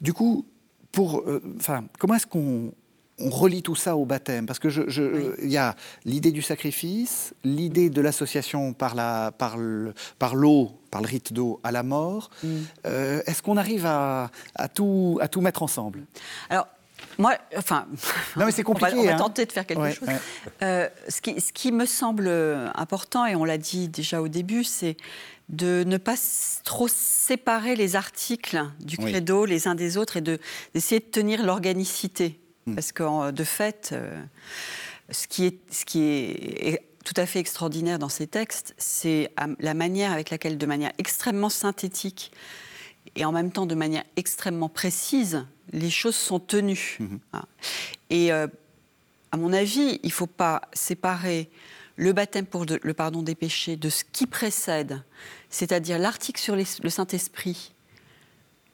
[0.00, 0.46] Du coup,
[0.92, 2.72] pour, euh, enfin, comment est-ce qu'on
[3.20, 4.46] on relie tout ça au baptême?
[4.46, 5.74] Parce que je, il y a
[6.04, 9.56] l'idée du sacrifice, l'idée de l'association par la, par
[10.18, 12.30] par l'eau, par le rite d'eau à la mort.
[12.42, 12.48] Mm.
[12.86, 16.04] Euh, est-ce qu'on arrive à, à, tout, à tout mettre ensemble?
[16.48, 16.66] Alors.
[17.16, 17.86] Moi, enfin,
[18.36, 18.96] non mais c'est compliqué.
[18.96, 19.16] On va, hein.
[19.16, 20.08] tenter de faire quelque chose.
[20.62, 22.28] Euh, ce, qui, ce, qui, me semble
[22.74, 24.96] important, et on l'a dit déjà au début, c'est
[25.48, 26.16] de ne pas
[26.64, 32.38] trop séparer les articles du credo les uns des autres et d'essayer de, tenir l'organicité.
[32.66, 32.74] Hmm.
[32.74, 34.22] Parce que de fait, euh,
[35.10, 39.74] ce, qui est, ce qui est tout à fait extraordinaire dans ces textes, c'est la
[39.74, 42.30] manière avec laquelle, de manière extrêmement synthétique
[43.16, 46.98] et en même temps de manière extrêmement précise, les choses sont tenues.
[47.00, 47.38] Hmm.
[48.10, 48.46] Et euh,
[49.32, 51.50] à mon avis, il ne faut pas séparer
[51.96, 55.02] le baptême pour le pardon des péchés de ce qui précède,
[55.50, 57.74] c'est-à-dire l'article sur le Saint-Esprit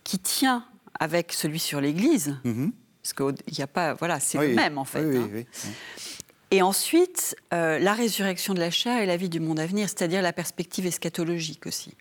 [0.02, 0.64] qui tient
[1.00, 2.72] avec celui sur l'Église, mhm.
[3.02, 5.16] parce qu'il n'y a pas, voilà, c'est le même en fait.
[5.16, 5.28] Hein.
[6.50, 9.88] et ensuite, euh, la résurrection de la chair et la vie du monde à venir,
[9.88, 11.94] c'est-à-dire la perspective eschatologique aussi.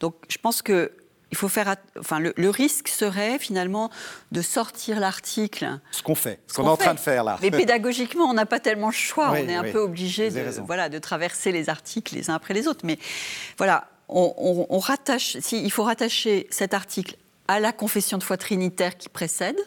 [0.00, 0.92] Donc, je pense que
[1.30, 3.90] il faut faire, enfin, le, risque serait finalement
[4.32, 5.78] de sortir l'article.
[5.90, 7.38] Ce qu'on fait, ce, qu'on est en train de faire là.
[7.42, 9.30] Mais pédagogiquement, on n'a pas tellement le choix.
[9.32, 12.66] on est un peu obligé de, voilà, de traverser les articles les uns après les
[12.66, 12.84] autres.
[12.84, 12.98] Mais
[13.58, 17.16] voilà, on, rattache, si, il faut rattacher cet article
[17.46, 19.58] à la confession de foi trinitaire qui précède,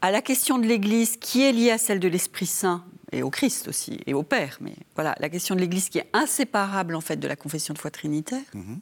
[0.00, 3.30] à la question de l'Église qui est liée à celle de l'Esprit Saint et au
[3.30, 7.00] Christ aussi et au Père, mais voilà, la question de l'Église qui est inséparable en
[7.00, 8.42] fait de la confession de foi trinitaire.
[8.52, 8.80] Mhm.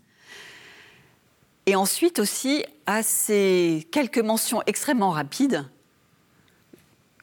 [1.66, 5.64] Et ensuite aussi à ces quelques mentions extrêmement rapides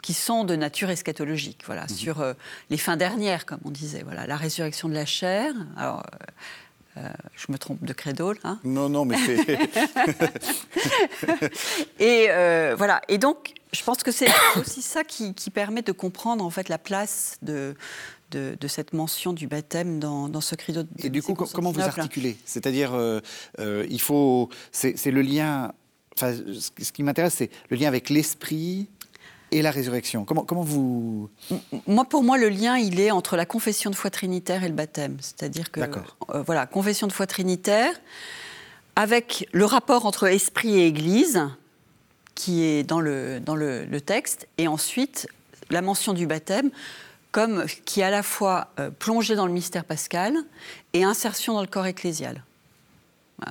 [0.01, 1.89] qui sont de nature eschatologique, voilà, mhm.
[1.89, 2.33] sur euh,
[2.69, 5.53] les fins dernières, comme on disait, voilà, la résurrection de la chair.
[5.77, 6.03] Alors,
[6.97, 9.59] euh, euh, je me trompe de credo, hein Non, non, mais c'est.
[11.99, 12.27] et
[12.75, 13.01] voilà.
[13.07, 14.29] Et donc, je pense que c'est
[14.59, 17.75] aussi ça qui, permet de comprendre en fait la place de,
[18.31, 20.83] de, cette mention du baptême dans, ce credo.
[21.03, 22.37] Et du coup, comment vous articulez?
[22.45, 22.97] C'est-à-dire,
[23.59, 25.73] il faut, c'est le lien.
[26.15, 28.89] Enfin, ce qui m'intéresse, c'est le lien avec l'esprit,
[29.51, 30.25] et la résurrection.
[30.25, 31.29] Comment, comment vous...
[31.87, 34.73] Moi, pour moi, le lien, il est entre la confession de foi trinitaire et le
[34.73, 35.17] baptême.
[35.21, 37.93] C'est-à-dire que, euh, voilà, confession de foi trinitaire,
[38.95, 41.41] avec le rapport entre esprit et Église,
[42.35, 45.27] qui est dans le, dans le, texte, et ensuite
[45.69, 46.69] la mention du baptême,
[47.31, 50.35] comme qui est à la fois euh, plongée dans le mystère pascal
[50.93, 52.43] et insertion dans le corps ecclésial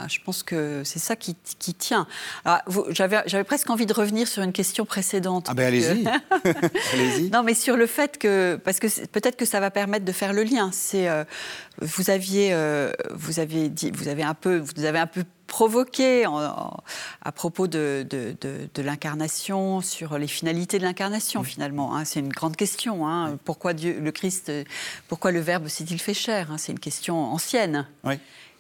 [0.09, 1.35] je pense que c'est ça qui,
[1.75, 2.07] tient.
[2.91, 5.47] J'avais presque envie de revenir sur une question précédente.
[5.49, 6.07] Ah ben allez-y.
[6.93, 10.13] allez non, mais sur le fait que, parce que peut-être que ça va permettre de
[10.13, 10.71] faire le lien.
[10.73, 11.25] C'est, euh,
[11.81, 16.25] vous aviez, euh, vous avez dit, vous avez un peu, vous avez un peu provoqué
[16.25, 21.97] à propos de, de, l'incarnation, sur les finalités de l'incarnation finalement.
[21.97, 22.05] Hein.
[22.05, 23.09] C'est une grande question.
[23.09, 23.39] Hein.
[23.45, 24.53] Pourquoi Dieu, le Christ,
[25.09, 26.59] pourquoi le Verbe s'est-il fait chair hein.
[26.59, 27.87] C'est une question ancienne.
[28.05, 28.15] Oui.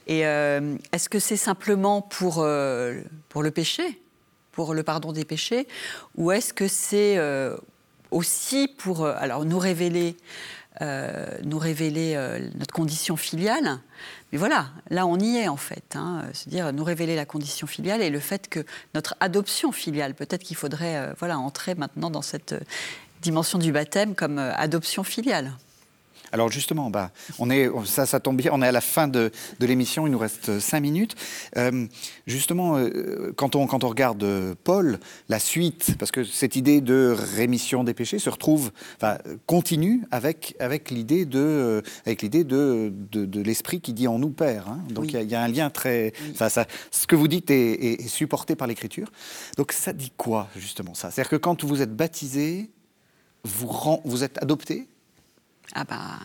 [0.09, 4.03] Et euh, est-ce que c'est simplement pour, euh, pour le péché,
[4.53, 5.69] pour le pardon des péchés,
[6.17, 7.57] ou est-ce que c'est euh,
[8.11, 10.17] aussi pour alors, nous révéler,
[11.43, 12.17] nous révéler
[12.55, 13.81] notre condition filiale
[14.33, 18.03] mais voilà, là on y est en fait, hein, c'est-à-dire nous révéler la condition filiale
[18.03, 18.65] et le fait que
[18.95, 22.55] notre adoption filiale, peut-être qu'il faudrait voilà entrer maintenant dans cette
[23.23, 25.53] dimension du baptême comme adoption filiale.
[26.33, 29.31] Alors justement, bah, on est, ça, ça tombe bien, on est à la fin de,
[29.61, 31.15] l'émission, il nous reste cinq minutes.
[31.57, 31.87] Euh,
[32.27, 34.99] justement, euh, quand, on, quand on regarde euh, Paul,
[35.29, 40.55] la suite, parce que cette idée de rémission des péchés se retrouve, enfin, continue avec,
[40.59, 44.69] avec l'idée de, avec l'idée de, de, l'esprit qui dit en nous Père.
[44.69, 44.81] Hein.
[44.91, 46.13] Donc il y, a un lien très...
[46.35, 46.49] Ça,
[46.91, 49.11] ce que vous dites est, est supporté par l'Écriture.
[49.57, 51.11] Donc ça dit quoi justement ça?
[51.11, 52.71] C'est-à-dire que quand vous êtes baptisé,
[53.45, 54.89] vous, rend, vous êtes adopté?
[55.75, 56.19] Ah bah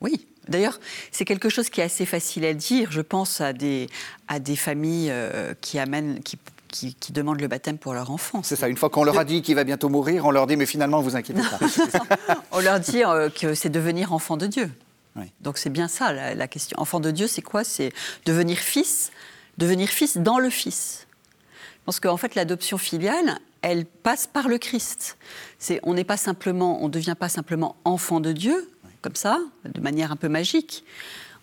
[0.00, 0.26] oui.
[0.48, 0.80] D'ailleurs,
[1.12, 2.90] c'est quelque chose qui est assez facile à dire.
[2.90, 3.88] Je pense à des,
[4.26, 6.36] à des familles euh, qui amènent, qui,
[6.68, 8.42] qui, demandent le baptême pour leur enfant.
[8.42, 8.68] C'est ça.
[8.68, 11.00] Une fois qu'on leur a dit qu'il va bientôt mourir, on leur dit mais finalement
[11.00, 12.42] vous inquiétez pas.
[12.50, 14.70] on leur dit euh, que c'est devenir enfant de Dieu.
[15.42, 16.74] Donc c'est bien ça la, la, question.
[16.80, 17.64] Enfant de Dieu, c'est quoi?
[17.64, 17.92] C'est
[18.24, 19.10] devenir fils,
[19.58, 21.06] devenir fils dans le Fils.
[21.84, 25.16] Parce qu'en fait, l'adoption filiale, elle passe par le Christ.
[25.58, 28.68] C'est, on n'est pas simplement, on devient pas simplement enfant de Dieu
[29.02, 30.84] comme ça, de manière un peu magique.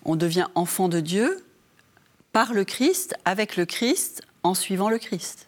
[0.05, 1.45] On devient enfant de Dieu
[2.31, 5.47] par le Christ, avec le Christ, en suivant le Christ.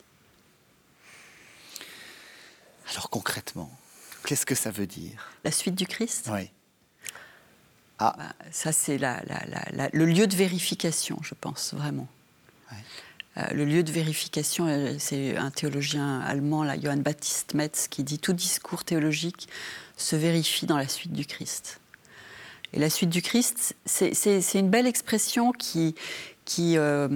[2.91, 3.71] Alors concrètement,
[4.25, 5.31] qu'est-ce que ça veut dire?
[5.45, 6.29] La suite du Christ?
[6.31, 6.51] Oui.
[7.99, 8.13] Ah.
[8.17, 12.07] Bah, ça, c'est le lieu de vérification, je pense, vraiment.
[13.35, 18.19] Le lieu de vérification, euh, c'est un théologien allemand, là, Johann Baptist Metz, qui dit
[18.19, 19.47] tout discours théologique
[19.97, 21.79] se vérifie dans la suite du Christ.
[22.73, 25.93] Et la suite du Christ, c'est une belle expression qui,
[26.45, 27.09] qui euh,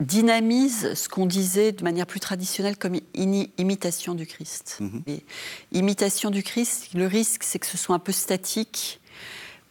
[0.00, 4.78] dynamise ce qu'on disait de manière plus traditionnelle comme imitation du Christ.
[4.80, 5.20] Mm-hmm.
[5.72, 8.99] imitation du Christ, le risque, c'est que ce soit un peu statique,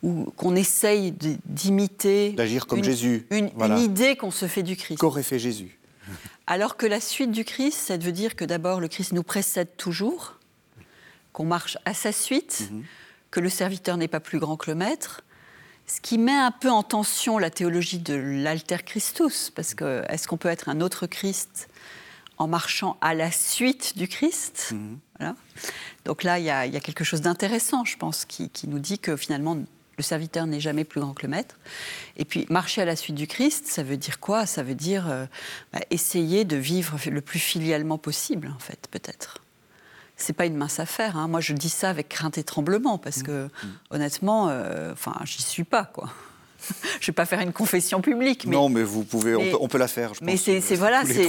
[0.04, 1.14] ou qu'on essaye
[1.46, 2.32] d'imiter.
[2.32, 3.28] D'agir comme Jésus.
[3.32, 4.98] Une, idée qu'on se fait du Christ.
[4.98, 5.78] Qu'aurait fait Jésus
[6.48, 9.76] Alors que la suite du Christ, ça veut dire que d'abord le Christ nous précède
[9.78, 10.40] toujours,
[11.34, 12.84] qu'on marche à sa suite, mhm.
[13.32, 15.22] que le serviteur n'est pas plus grand que le maître.
[15.86, 20.28] Ce qui met un peu en tension la théologie de l'alter Christus, parce que est-ce
[20.28, 21.68] qu'on peut être un autre Christ
[22.38, 25.36] en marchant à la suite du Christ mhm.
[26.06, 29.18] Donc là, il y, a quelque chose d'intéressant, je pense, qui, qui, nous dit que
[29.18, 29.58] finalement,
[30.00, 31.58] le serviteur n'est jamais plus grand que le maître.
[32.16, 34.46] Et puis, marcher à la suite du Christ, ça veut dire quoi?
[34.46, 35.26] Ça veut dire euh,
[35.74, 39.40] bah, essayer de vivre le plus filialement possible, en fait, peut-être.
[40.16, 41.18] C'est pas une mince affaire.
[41.18, 41.28] Hein.
[41.28, 43.48] Moi, je dis ça avec crainte et tremblement, parce que, mmh.
[43.48, 43.68] Mmh.
[43.90, 46.10] honnêtement, euh, enfin, j'y suis pas, quoi.
[47.02, 48.46] je vais pas faire une confession publique.
[48.46, 50.14] Mais, non, mais vous pouvez, on, peut, la faire.
[50.14, 51.26] Je mais c'est voilà, c'est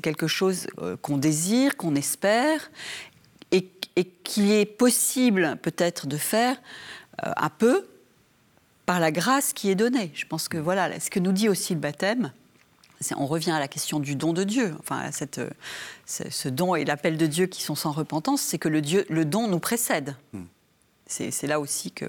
[0.00, 2.70] quelque chose euh, qu'on désire, qu'on espère,
[3.96, 6.56] et qu'il est possible peut-être de faire
[7.24, 7.86] euh, un peu
[8.86, 10.10] par la grâce qui est donnée.
[10.14, 12.32] Je pense que voilà, ce que nous dit aussi le baptême,
[13.16, 15.40] on revient à la question du don de Dieu, enfin cette,
[16.06, 19.24] ce don et l'appel de Dieu qui sont sans repentance, c'est que le, Dieu, le
[19.24, 20.16] don nous précède.
[20.32, 20.44] Hmm.
[21.08, 22.06] C'est là aussi que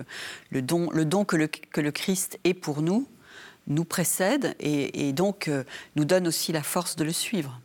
[0.49, 3.07] le don, le don que, le, que le Christ est pour nous
[3.67, 5.63] nous précède et, donc euh,
[5.95, 7.59] nous donne aussi la force de le suivre.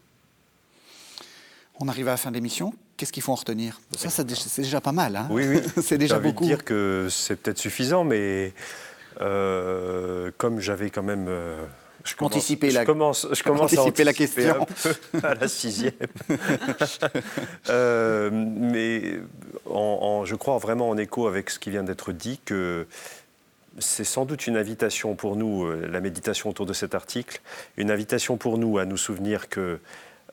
[1.80, 2.72] On arrive à la fin de l'émission.
[2.98, 3.80] Qu'est-ce qu'il faut en retenir?
[3.96, 5.16] Ça, c'est déjà pas mal.
[5.16, 5.62] Hein oui, oui.
[5.82, 6.44] c'est déjà beaucoup.
[6.44, 8.52] dire que c'est peut-être suffisant, mais
[9.20, 11.26] euh, comme j'avais quand même.
[11.28, 11.64] Euh,
[12.04, 14.66] je commence, anticiper la, je commence, je commence à anticiper la question
[15.22, 15.92] à la sixième.
[17.68, 19.20] euh, mais
[19.66, 22.86] en, je crois vraiment en écho avec ce qui vient d'être dit que
[23.78, 27.40] c'est sans doute une invitation pour nous, euh, la méditation autour de cet article,
[27.76, 29.78] une invitation pour nous à nous souvenir que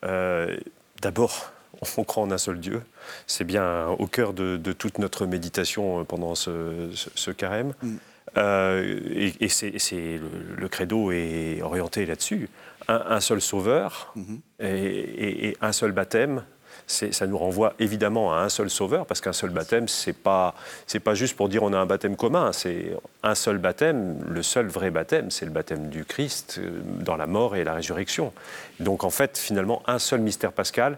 [0.04, 0.58] euh,
[1.02, 1.52] d'abord,
[1.98, 2.82] on croit en un seul Dieu.
[3.28, 7.74] C'est bien au cœur de, toute notre méditation euh, pendant ce, carême.
[7.82, 7.96] Mm.
[8.38, 10.20] et, c'est,
[10.58, 12.50] le, credo est orienté là-dessus.
[12.88, 14.66] Un, seul sauveur mm-hmm.
[14.66, 16.44] et, un seul baptême
[16.88, 20.56] ça nous renvoie évidemment à un seul sauveur, parce qu'un seul baptême, c'est pas,
[20.88, 24.44] c'est pas juste pour dire on a un baptême commun, c'est un seul baptême, le
[24.44, 28.34] seul vrai baptême, c'est le baptême du Christ euh, dans la mort et la résurrection.
[28.80, 30.98] Donc en fait, finalement, un seul mystère pascal,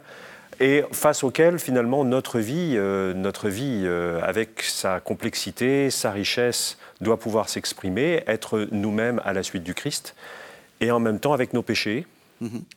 [0.59, 6.77] et face auquel finalement notre vie, euh, notre vie euh, avec sa complexité, sa richesse,
[7.01, 10.15] doit pouvoir s'exprimer, être nous-mêmes à la suite du Christ,
[10.81, 12.05] et en même temps avec nos péchés,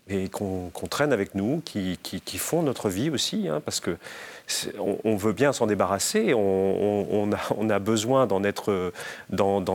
[0.09, 3.99] et qu'on traîne avec nous, qui, qui, font notre vie aussi, hein, parce que
[4.79, 8.93] on, veut bien s'en débarrasser, on, a, on, a, besoin d'en être,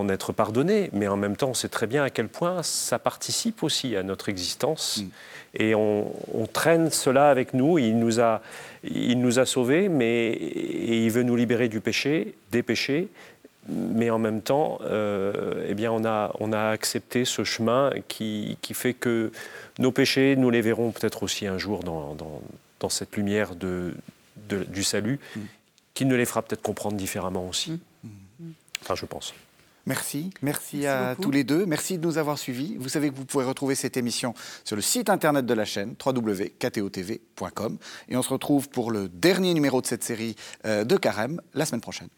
[0.10, 3.62] être, pardonné, mais en même temps, on sait très bien à quel point ça participe
[3.62, 5.04] aussi à notre existence.
[5.04, 5.10] Mm.
[5.58, 6.12] Et on,
[6.54, 7.80] traîne cela avec nous.
[7.80, 8.42] Il nous a,
[8.84, 13.10] il nous a sauvés, mais et il veut nous libérer du péché, des péchés,
[13.68, 18.58] mais en même temps, euh, eh bien, on a, on a accepté ce chemin qui,
[18.62, 19.32] qui, fait que
[19.80, 23.96] nos péchés, nous les verrons peut-être aussi un jour dans, dans, cette lumière de,
[24.48, 25.40] du salut, mm.
[25.96, 27.80] qui ne les fera peut-être comprendre différemment aussi.
[28.04, 28.10] Mm.
[28.84, 29.34] Enfin, je pense.
[29.86, 31.66] Merci, merci, à tous les deux.
[31.66, 32.76] Merci de nous avoir suivis.
[32.78, 34.34] Vous savez que vous pouvez retrouver cette émission
[34.64, 37.78] sur le site internet de la chaîne www.ktotv.com.
[38.10, 41.66] Et on se retrouve pour le dernier numéro de cette série euh, de Carême la
[41.66, 42.10] semaine prochaine.